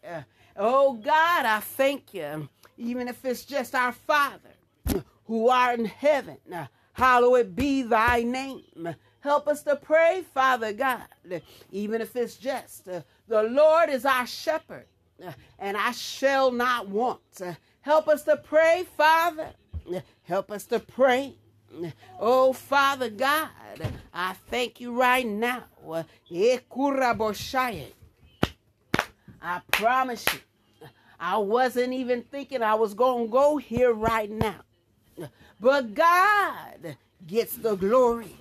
Oh 0.55 0.93
God, 0.93 1.45
I 1.45 1.59
thank 1.59 2.13
you. 2.13 2.49
Even 2.77 3.07
if 3.07 3.23
it's 3.25 3.45
just 3.45 3.75
our 3.75 3.91
Father 3.91 5.03
who 5.25 5.49
art 5.49 5.79
in 5.79 5.85
heaven, 5.85 6.37
hallowed 6.93 7.55
be 7.55 7.81
thy 7.83 8.23
name. 8.23 8.95
Help 9.19 9.47
us 9.47 9.63
to 9.63 9.75
pray, 9.75 10.23
Father 10.33 10.71
God, 10.73 11.07
even 11.71 12.01
if 12.01 12.15
it's 12.15 12.37
just 12.37 12.87
the 13.27 13.43
Lord 13.43 13.89
is 13.89 14.05
our 14.05 14.27
shepherd 14.27 14.85
and 15.59 15.77
I 15.77 15.91
shall 15.91 16.51
not 16.51 16.87
want. 16.89 17.19
Help 17.81 18.07
us 18.07 18.23
to 18.23 18.37
pray, 18.37 18.85
Father. 18.95 19.49
Help 20.23 20.51
us 20.51 20.65
to 20.65 20.79
pray. 20.79 21.35
Oh, 22.19 22.53
Father 22.53 23.09
God, 23.09 23.49
I 24.13 24.33
thank 24.49 24.79
you 24.79 24.93
right 24.93 25.25
now. 25.27 25.63
I 29.41 29.61
promise 29.71 30.25
you, 30.33 30.39
I 31.19 31.37
wasn't 31.37 31.93
even 31.93 32.23
thinking 32.23 32.61
I 32.61 32.75
was 32.75 32.93
going 32.93 33.25
to 33.27 33.31
go 33.31 33.57
here 33.57 33.91
right 33.93 34.29
now. 34.29 34.61
But 35.59 35.93
God 35.93 36.97
gets 37.25 37.57
the 37.57 37.75
glory. 37.75 38.35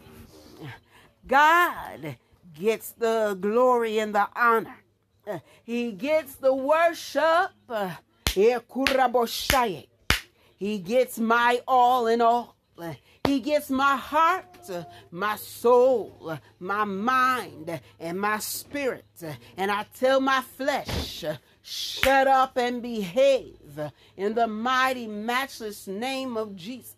God 1.27 2.17
gets 2.59 2.93
the 2.93 3.37
glory 3.41 3.99
and 3.99 4.15
the 4.15 4.29
honor. 4.35 4.77
Uh, 5.27 5.39
he 5.65 5.93
gets 5.93 6.37
the 6.37 6.55
worship. 6.55 7.51
Uh, 7.69 7.91
he 10.59 10.79
gets 10.79 11.19
my 11.19 11.61
all 11.67 12.07
in 12.07 12.21
all. 12.21 12.57
Uh, 12.79 12.95
he 13.25 13.41
gets 13.41 13.71
my 13.71 13.97
heart, 13.97 14.71
my 15.11 15.35
soul, 15.37 16.39
my 16.61 16.85
mind, 16.85 17.81
and 17.99 18.21
my 18.21 18.39
spirit. 18.39 19.05
And 19.57 19.71
I 19.71 19.87
tell 19.99 20.21
my 20.21 20.43
flesh, 20.43 21.25
shut 21.63 22.29
up 22.29 22.57
and 22.57 22.81
behave 22.81 23.81
in 24.17 24.35
the 24.35 24.47
mighty, 24.47 25.09
matchless 25.09 25.89
name 25.89 26.37
of 26.37 26.55
Jesus. 26.55 26.95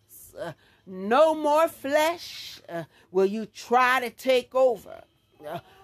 No 0.86 1.34
more 1.34 1.68
flesh 1.68 2.60
uh, 2.68 2.84
will 3.10 3.26
you 3.26 3.46
try 3.46 4.00
to 4.00 4.10
take 4.10 4.54
over. 4.54 5.02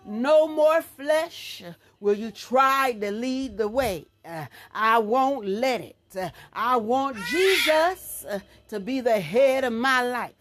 No 0.05 0.49
more 0.49 0.83
flesh 0.83 1.63
will 2.01 2.15
you 2.15 2.31
try 2.31 2.93
to 2.93 3.11
lead 3.11 3.57
the 3.57 3.69
way. 3.69 4.07
Uh, 4.25 4.47
I 4.73 4.99
won't 4.99 5.47
let 5.47 5.81
it. 5.81 5.97
Uh, 6.17 6.31
I 6.53 6.77
want 6.77 7.17
Jesus 7.31 8.25
uh, 8.29 8.41
to 8.69 8.81
be 8.81 9.01
the 9.01 9.21
head 9.21 9.65
of 9.65 9.73
my 9.73 10.03
life. 10.03 10.35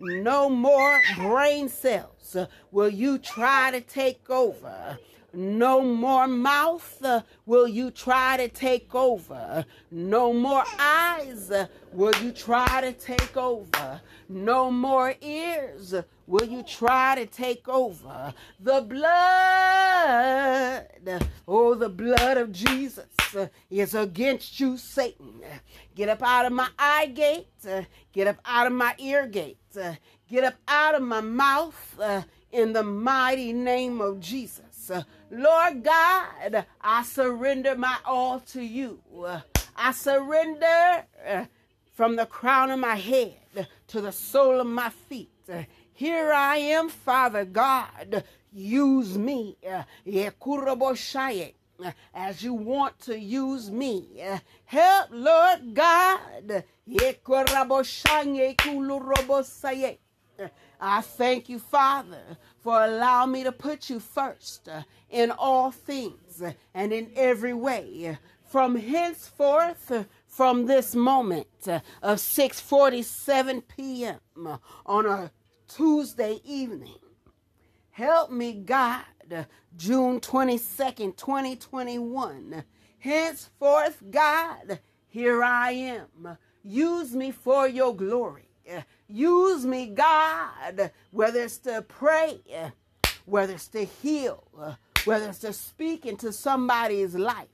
No 0.00 0.48
more 0.48 1.00
brain 1.16 1.68
cells 1.68 2.36
will 2.72 2.88
you 2.88 3.18
try 3.18 3.70
to 3.70 3.80
take 3.80 4.28
over. 4.28 4.98
No 5.34 5.82
more 5.82 6.28
mouth 6.28 6.98
uh, 7.02 7.22
will 7.44 7.66
you 7.66 7.90
try 7.90 8.36
to 8.36 8.48
take 8.48 8.94
over. 8.94 9.64
No 9.90 10.32
more 10.32 10.64
eyes 10.78 11.50
uh, 11.50 11.66
will 11.92 12.14
you 12.22 12.30
try 12.32 12.80
to 12.80 12.92
take 12.92 13.36
over. 13.36 14.00
No 14.28 14.70
more 14.70 15.14
ears 15.20 15.94
will 16.26 16.46
you 16.46 16.62
try 16.62 17.14
to 17.16 17.26
take 17.26 17.68
over. 17.68 18.32
The 18.60 18.80
blood, 18.80 19.12
oh, 21.46 21.74
the 21.74 21.88
blood 21.88 22.36
of 22.38 22.52
Jesus 22.52 23.06
uh, 23.36 23.48
is 23.70 23.94
against 23.94 24.60
you, 24.60 24.76
Satan. 24.76 25.42
Get 25.94 26.08
up 26.08 26.22
out 26.22 26.46
of 26.46 26.52
my 26.52 26.68
eye 26.78 27.06
gate. 27.06 27.48
Uh, 27.68 27.82
get 28.12 28.26
up 28.28 28.36
out 28.44 28.66
of 28.66 28.72
my 28.72 28.94
ear 28.98 29.26
gate. 29.26 29.58
Uh, 29.80 29.94
get 30.28 30.44
up 30.44 30.54
out 30.68 30.94
of 30.94 31.02
my 31.02 31.20
mouth 31.20 31.98
uh, 32.00 32.22
in 32.52 32.72
the 32.72 32.82
mighty 32.82 33.52
name 33.52 34.00
of 34.00 34.20
Jesus. 34.20 34.90
Lord 35.36 35.82
God, 35.82 36.64
I 36.80 37.02
surrender 37.02 37.76
my 37.76 37.96
all 38.04 38.40
to 38.40 38.62
you. 38.62 39.00
I 39.76 39.92
surrender 39.92 41.04
uh, 41.26 41.44
from 41.94 42.16
the 42.16 42.26
crown 42.26 42.70
of 42.70 42.78
my 42.78 42.94
head 42.94 43.34
to 43.88 44.00
the 44.00 44.12
sole 44.12 44.60
of 44.60 44.66
my 44.66 44.90
feet. 44.90 45.30
Here 45.92 46.32
I 46.32 46.56
am, 46.58 46.88
Father 46.88 47.44
God. 47.44 48.24
Use 48.52 49.18
me 49.18 49.56
uh, 49.68 49.82
as 52.14 52.42
you 52.42 52.54
want 52.54 53.00
to 53.00 53.18
use 53.18 53.70
me. 53.70 54.22
Help, 54.66 55.08
Lord 55.10 55.74
God. 55.74 56.64
I 60.86 61.00
thank 61.00 61.48
you, 61.48 61.58
Father, 61.58 62.36
for 62.60 62.84
allowing 62.84 63.32
me 63.32 63.42
to 63.44 63.52
put 63.52 63.88
you 63.88 63.98
first 63.98 64.68
uh, 64.68 64.82
in 65.08 65.30
all 65.30 65.70
things 65.70 66.42
uh, 66.42 66.52
and 66.74 66.92
in 66.92 67.10
every 67.16 67.54
way. 67.54 68.18
From 68.50 68.76
henceforth, 68.76 69.90
uh, 69.90 70.04
from 70.26 70.66
this 70.66 70.94
moment 70.94 71.46
of 72.02 72.18
6:47 72.18 73.62
p.m. 73.66 74.58
on 74.84 75.06
a 75.06 75.30
Tuesday 75.68 76.42
evening, 76.44 76.98
help 77.92 78.30
me, 78.30 78.52
God, 78.52 79.46
June 79.78 80.20
22nd, 80.20 81.16
2021. 81.16 82.62
Henceforth, 82.98 84.02
God, 84.10 84.80
here 85.08 85.42
I 85.42 85.70
am. 85.70 86.36
Use 86.62 87.14
me 87.14 87.30
for 87.30 87.66
your 87.66 87.96
glory. 87.96 88.48
Use 89.14 89.64
me, 89.64 89.86
God, 89.86 90.90
whether 91.12 91.42
it's 91.42 91.58
to 91.58 91.82
pray, 91.86 92.40
whether 93.26 93.52
it's 93.52 93.68
to 93.68 93.84
heal, 93.84 94.42
whether 95.04 95.28
it's 95.28 95.38
to 95.38 95.52
speak 95.52 96.04
into 96.04 96.32
somebody's 96.32 97.14
life. 97.14 97.46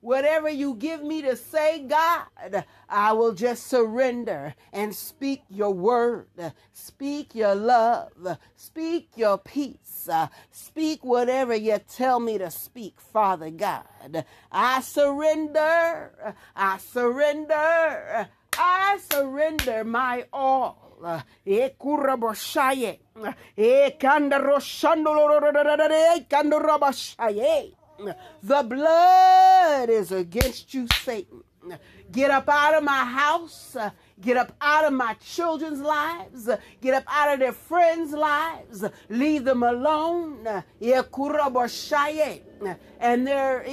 whatever 0.00 0.48
you 0.48 0.74
give 0.74 1.04
me 1.04 1.22
to 1.22 1.36
say, 1.36 1.84
God, 1.84 2.64
I 2.88 3.12
will 3.12 3.32
just 3.32 3.68
surrender 3.68 4.56
and 4.72 4.92
speak 4.92 5.42
your 5.48 5.72
word, 5.72 6.26
speak 6.72 7.32
your 7.32 7.54
love, 7.54 8.38
speak 8.56 9.10
your 9.14 9.38
peace, 9.38 10.08
speak 10.50 11.04
whatever 11.04 11.54
you 11.54 11.78
tell 11.88 12.18
me 12.18 12.38
to 12.38 12.50
speak, 12.50 13.00
Father 13.00 13.50
God. 13.50 14.24
I 14.50 14.80
surrender, 14.80 16.34
I 16.56 16.78
surrender, 16.78 18.28
I 18.56 18.98
surrender 19.12 19.84
my 19.84 20.24
all. 20.32 20.87
E 21.44 21.70
kuraboshaye. 21.78 22.98
E 23.56 23.90
The 28.42 28.62
blood 28.62 29.90
is 29.90 30.12
against 30.12 30.72
you, 30.74 30.86
Satan. 31.02 31.42
Get 32.10 32.30
up 32.30 32.48
out 32.48 32.74
of 32.74 32.84
my 32.84 33.04
house. 33.04 33.76
Get 34.20 34.36
up 34.36 34.52
out 34.60 34.84
of 34.84 34.92
my 34.92 35.14
children's 35.14 35.80
lives. 35.80 36.48
Get 36.80 36.94
up 36.94 37.04
out 37.06 37.34
of 37.34 37.40
their 37.40 37.52
friends' 37.52 38.12
lives. 38.12 38.84
Leave 39.08 39.44
them 39.44 39.62
alone. 39.62 40.46
Eh, 40.46 40.62
and 43.00 43.26
their 43.26 43.64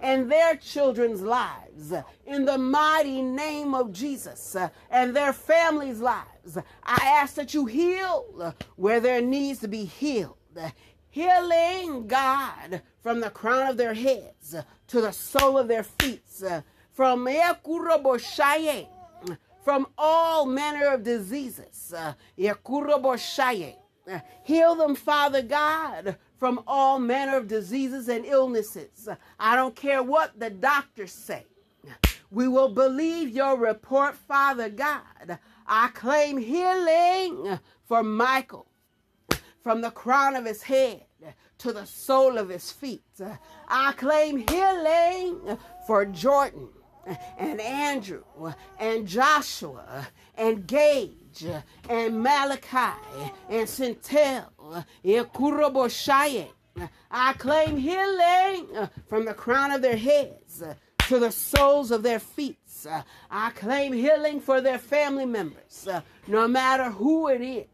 and 0.00 0.30
their 0.30 0.56
children's 0.56 1.20
lives 1.22 1.92
in 2.26 2.44
the 2.44 2.58
mighty 2.58 3.22
name 3.22 3.74
of 3.74 3.92
Jesus 3.92 4.56
and 4.90 5.14
their 5.14 5.32
families' 5.32 6.00
lives. 6.00 6.58
I 6.82 7.18
ask 7.20 7.34
that 7.34 7.54
you 7.54 7.66
heal 7.66 8.54
where 8.76 9.00
there 9.00 9.20
needs 9.20 9.60
to 9.60 9.68
be 9.68 9.84
healed. 9.84 10.36
Healing, 11.10 12.06
God, 12.06 12.82
from 13.02 13.20
the 13.20 13.30
crown 13.30 13.66
of 13.66 13.76
their 13.76 13.94
heads 13.94 14.54
to 14.86 15.00
the 15.00 15.10
sole 15.12 15.58
of 15.58 15.68
their 15.68 15.82
feet, 15.82 16.22
from 16.92 17.28
from 19.62 19.86
all 19.98 20.46
manner 20.46 20.86
of 20.86 21.02
diseases. 21.02 21.92
Heal 24.44 24.74
them, 24.74 24.94
Father 24.94 25.42
God, 25.42 26.16
from 26.40 26.62
all 26.66 26.98
manner 26.98 27.36
of 27.36 27.46
diseases 27.46 28.08
and 28.08 28.24
illnesses. 28.24 29.08
I 29.38 29.54
don't 29.54 29.76
care 29.76 30.02
what 30.02 30.40
the 30.40 30.48
doctors 30.48 31.12
say. 31.12 31.44
We 32.30 32.48
will 32.48 32.70
believe 32.70 33.28
your 33.28 33.58
report, 33.58 34.14
Father 34.14 34.70
God. 34.70 35.38
I 35.66 35.88
claim 35.88 36.38
healing 36.38 37.58
for 37.84 38.02
Michael 38.02 38.66
from 39.62 39.82
the 39.82 39.90
crown 39.90 40.34
of 40.34 40.46
his 40.46 40.62
head 40.62 41.04
to 41.58 41.72
the 41.74 41.84
sole 41.84 42.38
of 42.38 42.48
his 42.48 42.72
feet. 42.72 43.04
I 43.68 43.92
claim 43.92 44.38
healing 44.48 45.58
for 45.86 46.06
Jordan 46.06 46.70
and 47.38 47.60
Andrew 47.60 48.24
and 48.78 49.06
Joshua 49.06 50.08
and 50.36 50.66
Gage 50.66 51.44
and 51.88 52.22
Malachi 52.22 52.96
and 53.48 53.68
Centel 53.68 54.46
I 57.10 57.32
claim 57.34 57.76
healing 57.76 58.88
from 59.08 59.24
the 59.24 59.34
crown 59.34 59.70
of 59.72 59.82
their 59.82 59.96
heads 59.96 60.62
to 61.08 61.18
the 61.18 61.32
soles 61.32 61.90
of 61.90 62.02
their 62.02 62.20
feet. 62.20 62.56
I 63.30 63.50
claim 63.50 63.92
healing 63.92 64.40
for 64.40 64.60
their 64.60 64.78
family 64.78 65.26
members, 65.26 65.88
no 66.26 66.46
matter 66.46 66.90
who 66.90 67.28
it 67.28 67.40
is. 67.42 67.66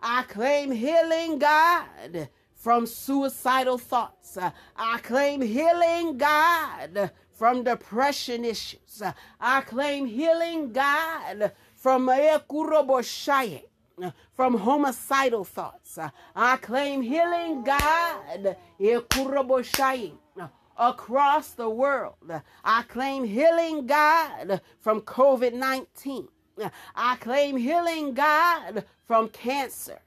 I 0.00 0.22
claim 0.22 0.70
healing, 0.72 1.38
God, 1.38 2.28
from 2.54 2.86
suicidal 2.86 3.78
thoughts. 3.78 4.38
I 4.76 4.98
claim 4.98 5.42
healing, 5.42 6.16
God, 6.16 7.10
from 7.32 7.62
depression 7.64 8.44
issues. 8.44 9.02
I 9.40 9.60
claim 9.60 10.06
healing, 10.06 10.72
God, 10.72 11.52
from 11.74 12.08
Ekuroboshaye, 12.08 13.64
from 14.34 14.58
homicidal 14.58 15.44
thoughts. 15.44 15.98
I 16.34 16.56
claim 16.56 17.02
healing, 17.02 17.64
God, 17.64 18.56
across 20.78 21.50
the 21.50 21.70
world. 21.70 22.42
I 22.64 22.82
claim 22.82 23.24
healing, 23.24 23.86
God, 23.86 24.60
from 24.80 25.00
COVID 25.00 25.54
19. 25.54 26.28
I 26.94 27.16
claim 27.16 27.56
healing, 27.56 28.14
God, 28.14 28.84
from 29.06 29.28
cancer. 29.28 30.00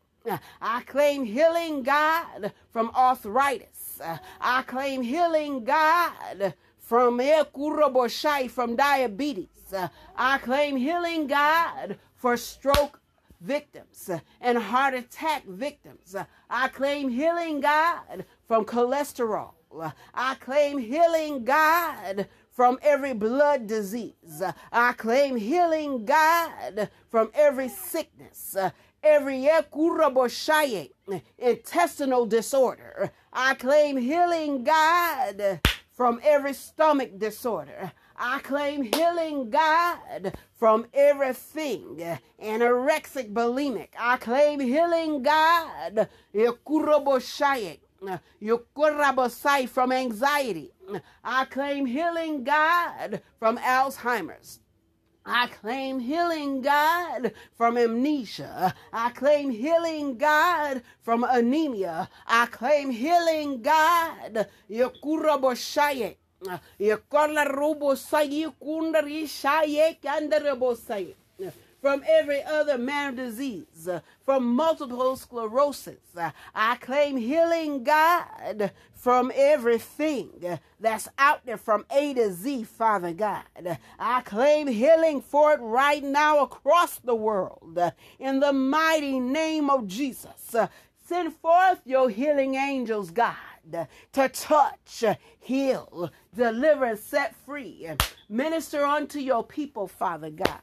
I 0.62 0.82
claim 0.82 1.24
healing, 1.26 1.82
God, 1.84 2.52
from 2.72 2.92
arthritis. 2.96 4.00
I 4.40 4.62
claim 4.64 5.02
healing, 5.02 5.64
God, 5.64 6.54
from 6.78 7.20
from 8.50 8.76
diabetes. 8.76 9.74
I 10.16 10.38
claim 10.40 10.78
healing, 10.78 11.28
God, 11.28 11.98
for 12.16 12.38
stroke 12.38 13.00
victims 13.42 14.10
and 14.42 14.58
heart 14.58 14.94
attack 14.94 15.46
victims. 15.46 16.16
I 16.50 16.68
claim 16.68 17.10
healing, 17.10 17.62
God, 17.62 18.26
from 18.48 18.66
cholesterol. 18.66 19.54
I 20.14 20.36
claim 20.36 20.80
healing, 20.80 21.46
God, 21.46 22.28
from 22.52 22.80
every 22.82 23.14
blood 23.14 23.68
disease. 23.68 24.42
I 24.72 24.94
claim 24.94 25.36
healing, 25.38 26.06
God, 26.06 26.90
from 27.08 27.30
every 27.34 27.70
sickness, 27.70 28.58
every 29.04 29.48
intestinal 31.38 32.26
disorder. 32.26 33.12
I 33.32 33.54
claim 33.54 33.98
healing, 33.98 34.64
God, 34.64 35.62
from 35.92 36.20
every 36.24 36.54
stomach 36.54 37.20
disorder. 37.20 37.92
I 38.22 38.40
claim 38.40 38.84
healing, 38.84 39.50
God, 39.50 40.36
from 40.58 40.88
everything 40.94 42.20
anorexic, 42.44 43.32
bulimic. 43.34 43.88
I 43.98 44.18
claim 44.18 44.60
healing, 44.60 45.24
God, 45.24 46.10
from 49.66 49.92
anxiety. 49.94 50.72
I 51.24 51.46
claim 51.46 51.86
healing, 51.86 52.44
God, 52.44 53.22
from 53.40 53.58
Alzheimer's. 53.58 54.60
I 55.26 55.48
claim 55.48 56.00
healing, 56.00 56.62
God, 56.62 57.34
from 57.56 57.78
amnesia. 57.78 58.74
I 58.92 59.12
claim 59.12 59.52
healing, 59.52 60.18
God, 60.18 60.82
from 61.02 61.24
anemia. 61.24 62.10
I 62.28 62.48
claim 62.48 62.90
healing, 62.90 63.62
God, 63.62 64.48
Yakuraboshaye. 64.70 66.16
From 71.82 72.04
every 72.06 72.44
other 72.44 72.78
man 72.78 73.12
of 73.12 73.16
disease, 73.16 73.88
uh, 73.88 74.02
from 74.26 74.54
multiple 74.54 75.16
sclerosis. 75.16 76.02
Uh, 76.16 76.32
I 76.54 76.76
claim 76.76 77.16
healing, 77.16 77.86
God, 77.86 78.72
from 78.94 79.32
everything 79.34 80.30
uh, 80.46 80.58
that's 80.78 81.08
out 81.18 81.46
there 81.46 81.56
from 81.58 81.86
A 81.90 82.14
to 82.16 82.34
Z, 82.34 82.66
Father 82.66 83.14
God. 83.14 83.46
I 83.98 84.22
claim 84.22 84.68
healing 84.68 85.22
for 85.22 85.54
it 85.54 85.62
right 85.62 86.04
now 86.04 86.40
across 86.40 87.00
the 87.00 87.16
world. 87.16 87.80
In 88.20 88.42
the 88.42 88.52
mighty 88.52 89.20
name 89.20 89.70
of 89.70 89.88
Jesus, 89.88 90.54
send 91.06 91.34
forth 91.36 91.80
your 91.86 92.10
healing 92.10 92.56
angels, 92.56 93.10
God 93.10 93.49
to 93.72 94.30
touch, 94.30 95.04
heal, 95.40 96.12
deliver, 96.36 96.86
and 96.86 97.00
set 97.00 97.36
free. 97.46 97.90
Minister 98.28 98.86
unto 98.86 99.20
your 99.20 99.44
people, 99.44 99.88
Father 99.88 100.30
God. 100.30 100.62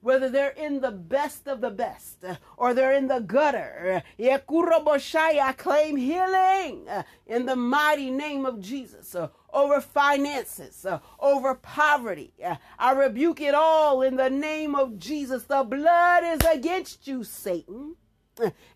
Whether 0.00 0.30
they're 0.30 0.50
in 0.50 0.80
the 0.80 0.90
best 0.90 1.46
of 1.46 1.60
the 1.60 1.70
best 1.70 2.24
or 2.56 2.72
they're 2.72 2.94
in 2.94 3.08
the 3.08 3.20
gutter, 3.20 4.02
I 4.18 5.54
claim 5.56 5.96
healing 5.96 6.88
in 7.26 7.46
the 7.46 7.56
mighty 7.56 8.10
name 8.10 8.46
of 8.46 8.60
Jesus 8.60 9.14
over 9.52 9.80
finances, 9.82 10.86
over 11.18 11.54
poverty. 11.54 12.32
I 12.78 12.92
rebuke 12.92 13.42
it 13.42 13.54
all 13.54 14.00
in 14.00 14.16
the 14.16 14.30
name 14.30 14.74
of 14.74 14.98
Jesus. 14.98 15.44
The 15.44 15.62
blood 15.62 16.24
is 16.24 16.40
against 16.50 17.06
you, 17.06 17.22
Satan 17.22 17.96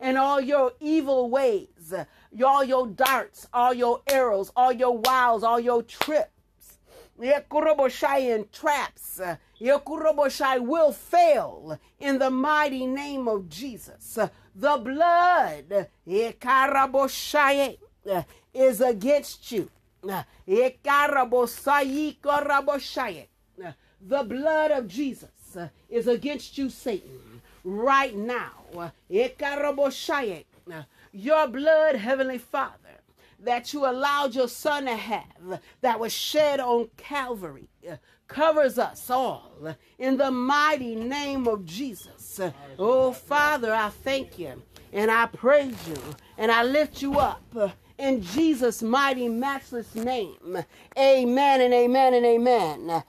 and 0.01 0.19
all 0.19 0.41
your 0.41 0.73
evil 0.81 1.31
ways, 1.31 1.95
all 2.45 2.65
your 2.65 2.87
darts, 2.87 3.47
all 3.53 3.75
your 3.75 4.01
arrows, 4.07 4.51
all 4.57 4.73
your 4.73 4.99
wiles, 4.99 5.43
all 5.43 5.61
your 5.61 5.83
trips. 5.83 6.31
Your 7.21 7.41
karaboshae 7.43 8.35
and 8.35 8.51
traps. 8.53 9.21
Yekuroboshai 9.61 10.61
will 10.61 10.93
fail 10.93 11.79
in 12.01 12.19
the 12.19 12.31
mighty 12.31 12.87
name 12.87 13.29
of 13.29 13.49
Jesus. 13.49 14.19
The 14.55 14.77
blood 14.77 15.89
is 18.53 18.81
against 18.81 19.53
you. 19.53 19.71
The 20.03 20.27
blood 24.25 24.71
of 24.73 24.89
Jesus 24.89 25.57
is 25.89 26.09
against 26.09 26.59
you, 26.59 26.69
Satan 26.69 27.34
right 27.65 28.15
now. 28.15 28.53
Your 31.13 31.47
blood, 31.49 31.97
Heavenly 31.97 32.39
Father, 32.39 33.01
that 33.41 33.73
you 33.73 33.85
allowed 33.87 34.35
your 34.35 34.49
Son 34.49 34.87
to 34.87 34.97
have, 34.97 35.61
that 35.81 35.99
was 36.01 36.13
shed 36.13 36.61
on 36.61 36.89
Calvary, 36.97 37.69
covers 38.27 38.79
us 38.79 39.11
all 39.11 39.77
in 39.99 40.17
the 40.17 40.31
mighty 40.31 40.95
name 40.97 41.47
of 41.47 41.65
Jesus. 41.65 42.41
Oh, 42.79 43.13
Father, 43.13 43.73
I 43.73 43.91
thank 43.91 44.39
you 44.39 44.63
and 44.93 45.11
I 45.11 45.27
praise 45.27 45.77
you 45.89 45.97
and 46.39 46.51
I 46.51 46.63
lift 46.65 47.03
you 47.03 47.19
up 47.19 47.43
in 47.99 48.23
Jesus' 48.23 48.83
mighty, 48.83 49.29
matchless 49.29 49.95
name. 49.95 50.59
Amen 50.99 51.61
and 51.61 51.73
amen 51.75 52.15
and 52.15 52.27
amen. 52.27 53.05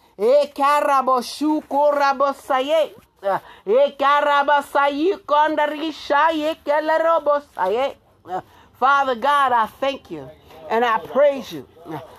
Father 8.80 9.16
God, 9.16 9.52
I 9.54 9.68
thank 9.80 10.12
you 10.12 10.30
and 10.70 10.84
I 10.84 11.00
praise 11.00 11.52
you. 11.52 11.66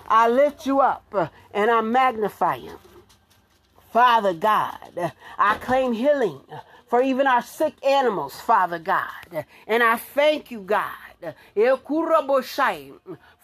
I 0.07 0.27
lift 0.29 0.65
you 0.65 0.79
up 0.79 1.03
and 1.53 1.69
I 1.71 1.81
magnify 1.81 2.55
you. 2.55 2.79
Father 3.91 4.33
God, 4.33 5.11
I 5.37 5.57
claim 5.57 5.93
healing 5.93 6.39
for 6.89 7.01
even 7.01 7.27
our 7.27 7.41
sick 7.41 7.73
animals, 7.85 8.39
Father 8.39 8.79
God. 8.79 9.45
And 9.67 9.83
I 9.83 9.97
thank 9.97 10.51
you, 10.51 10.61
God 10.61 11.07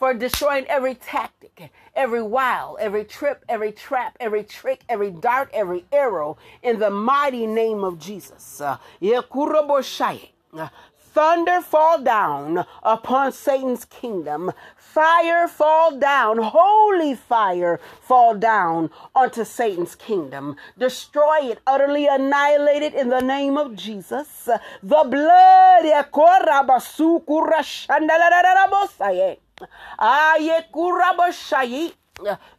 for 0.04 0.14
destroying 0.14 0.66
every 0.68 0.96
tactic, 0.96 1.72
every 1.96 2.22
wile, 2.22 2.78
every 2.78 3.06
trip, 3.06 3.46
every 3.48 3.72
trap, 3.72 4.18
every 4.20 4.44
trick, 4.44 4.84
every 4.90 5.10
dart, 5.10 5.50
every 5.54 5.86
arrow 5.94 6.36
in 6.62 6.78
the 6.78 6.90
mighty 6.90 7.48
name 7.48 7.86
of 7.86 8.00
Jesus. 8.00 8.60
Uh, 8.60 8.76
uh, 9.02 10.68
thunder 11.00 11.62
fall 11.62 12.02
down 12.02 12.66
upon 12.84 13.32
Satan's 13.32 13.86
kingdom. 13.86 14.52
Fire 14.76 15.48
fall 15.48 15.98
down, 15.98 16.38
holy 16.38 17.16
fire 17.16 17.80
fall 18.02 18.36
down 18.36 18.90
onto 19.16 19.46
Satan's 19.46 19.96
kingdom. 19.96 20.58
Destroy 20.78 21.44
it, 21.44 21.60
utterly 21.66 22.08
annihilate 22.08 22.84
it 22.84 22.94
in 22.94 23.08
the 23.08 23.22
name 23.22 23.58
of 23.58 23.78
Jesus. 23.78 24.50
The 24.84 25.08
blood, 25.10 25.86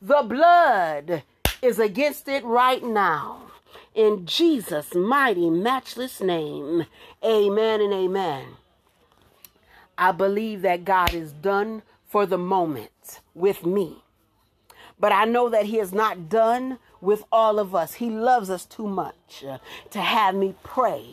the 0.03 0.23
blood 0.23 1.23
is 1.63 1.79
against 1.79 2.29
it 2.29 2.45
right 2.45 2.83
now. 2.83 3.43
In 3.95 4.27
Jesus' 4.27 4.95
mighty, 4.95 5.51
matchless 5.51 6.21
name, 6.21 6.87
amen 7.25 7.81
and 7.81 7.93
amen. 7.93 8.45
I 9.97 10.13
believe 10.13 10.63
that 10.63 10.85
God 10.85 11.15
is 11.15 11.33
done 11.33 11.83
for 12.09 12.27
the 12.27 12.39
moment 12.39 13.21
with 13.35 13.65
me. 13.65 14.03
But 14.99 15.13
I 15.13 15.25
know 15.25 15.49
that 15.49 15.67
He 15.67 15.79
is 15.79 15.93
not 15.93 16.29
done 16.29 16.79
with 17.01 17.25
all 17.31 17.59
of 17.59 17.75
us. 17.75 17.95
He 17.95 18.11
loves 18.11 18.51
us 18.51 18.65
too 18.65 18.87
much 18.87 19.45
to 19.91 20.01
have 20.01 20.35
me 20.35 20.55
pray 20.63 21.05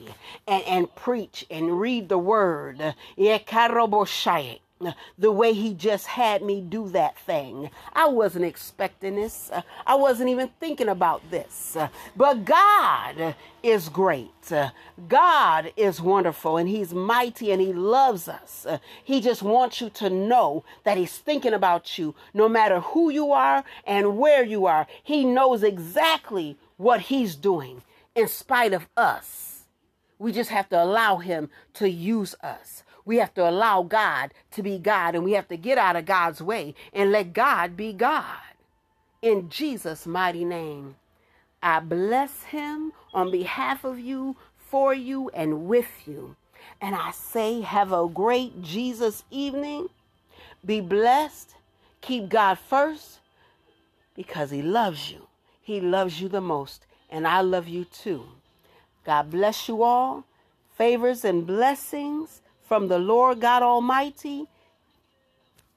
and, 0.47 0.63
and 0.63 0.95
preach 0.95 1.45
and 1.51 1.79
read 1.79 2.09
the 2.09 2.17
word. 2.17 2.95
The 5.17 5.31
way 5.31 5.53
he 5.53 5.73
just 5.73 6.07
had 6.07 6.41
me 6.41 6.61
do 6.61 6.89
that 6.89 7.17
thing. 7.17 7.69
I 7.93 8.07
wasn't 8.07 8.45
expecting 8.45 9.15
this. 9.15 9.51
I 9.85 9.95
wasn't 9.95 10.29
even 10.29 10.49
thinking 10.59 10.89
about 10.89 11.21
this. 11.31 11.77
But 12.15 12.45
God 12.45 13.35
is 13.63 13.89
great. 13.89 14.51
God 15.07 15.71
is 15.77 16.01
wonderful 16.01 16.57
and 16.57 16.67
he's 16.67 16.93
mighty 16.93 17.51
and 17.51 17.61
he 17.61 17.73
loves 17.73 18.27
us. 18.27 18.65
He 19.03 19.21
just 19.21 19.41
wants 19.43 19.81
you 19.81 19.89
to 19.91 20.09
know 20.09 20.63
that 20.83 20.97
he's 20.97 21.17
thinking 21.17 21.53
about 21.53 21.97
you 21.97 22.15
no 22.33 22.49
matter 22.49 22.79
who 22.79 23.09
you 23.09 23.31
are 23.31 23.63
and 23.85 24.17
where 24.17 24.43
you 24.43 24.65
are. 24.65 24.87
He 25.03 25.25
knows 25.25 25.63
exactly 25.63 26.57
what 26.77 27.01
he's 27.01 27.35
doing 27.35 27.83
in 28.15 28.27
spite 28.27 28.73
of 28.73 28.87
us. 28.97 29.63
We 30.17 30.31
just 30.31 30.49
have 30.49 30.69
to 30.69 30.83
allow 30.83 31.17
him 31.17 31.49
to 31.75 31.89
use 31.89 32.35
us. 32.43 32.83
We 33.05 33.17
have 33.17 33.33
to 33.35 33.49
allow 33.49 33.83
God 33.83 34.33
to 34.51 34.63
be 34.63 34.77
God 34.77 35.15
and 35.15 35.23
we 35.23 35.33
have 35.33 35.47
to 35.49 35.57
get 35.57 35.77
out 35.77 35.95
of 35.95 36.05
God's 36.05 36.41
way 36.41 36.75
and 36.93 37.11
let 37.11 37.33
God 37.33 37.75
be 37.75 37.93
God. 37.93 38.39
In 39.21 39.49
Jesus' 39.49 40.07
mighty 40.07 40.45
name, 40.45 40.95
I 41.61 41.79
bless 41.79 42.43
him 42.43 42.93
on 43.13 43.31
behalf 43.31 43.83
of 43.83 43.99
you, 43.99 44.35
for 44.57 44.93
you, 44.93 45.29
and 45.33 45.67
with 45.67 46.07
you. 46.07 46.35
And 46.79 46.95
I 46.95 47.11
say, 47.11 47.61
have 47.61 47.91
a 47.91 48.07
great 48.07 48.61
Jesus 48.61 49.23
evening. 49.29 49.89
Be 50.65 50.81
blessed. 50.81 51.55
Keep 52.01 52.29
God 52.29 52.57
first 52.57 53.19
because 54.15 54.49
he 54.49 54.61
loves 54.61 55.11
you. 55.11 55.27
He 55.61 55.79
loves 55.79 56.19
you 56.19 56.27
the 56.27 56.41
most. 56.41 56.85
And 57.09 57.27
I 57.27 57.41
love 57.41 57.67
you 57.67 57.85
too. 57.85 58.23
God 59.05 59.29
bless 59.29 59.67
you 59.67 59.83
all. 59.83 60.23
Favors 60.75 61.23
and 61.23 61.45
blessings 61.45 62.40
from 62.71 62.87
the 62.87 62.97
Lord 62.97 63.41
God 63.41 63.63
Almighty. 63.63 64.45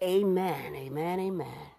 Amen, 0.01 0.77
amen, 0.77 1.19
amen. 1.19 1.74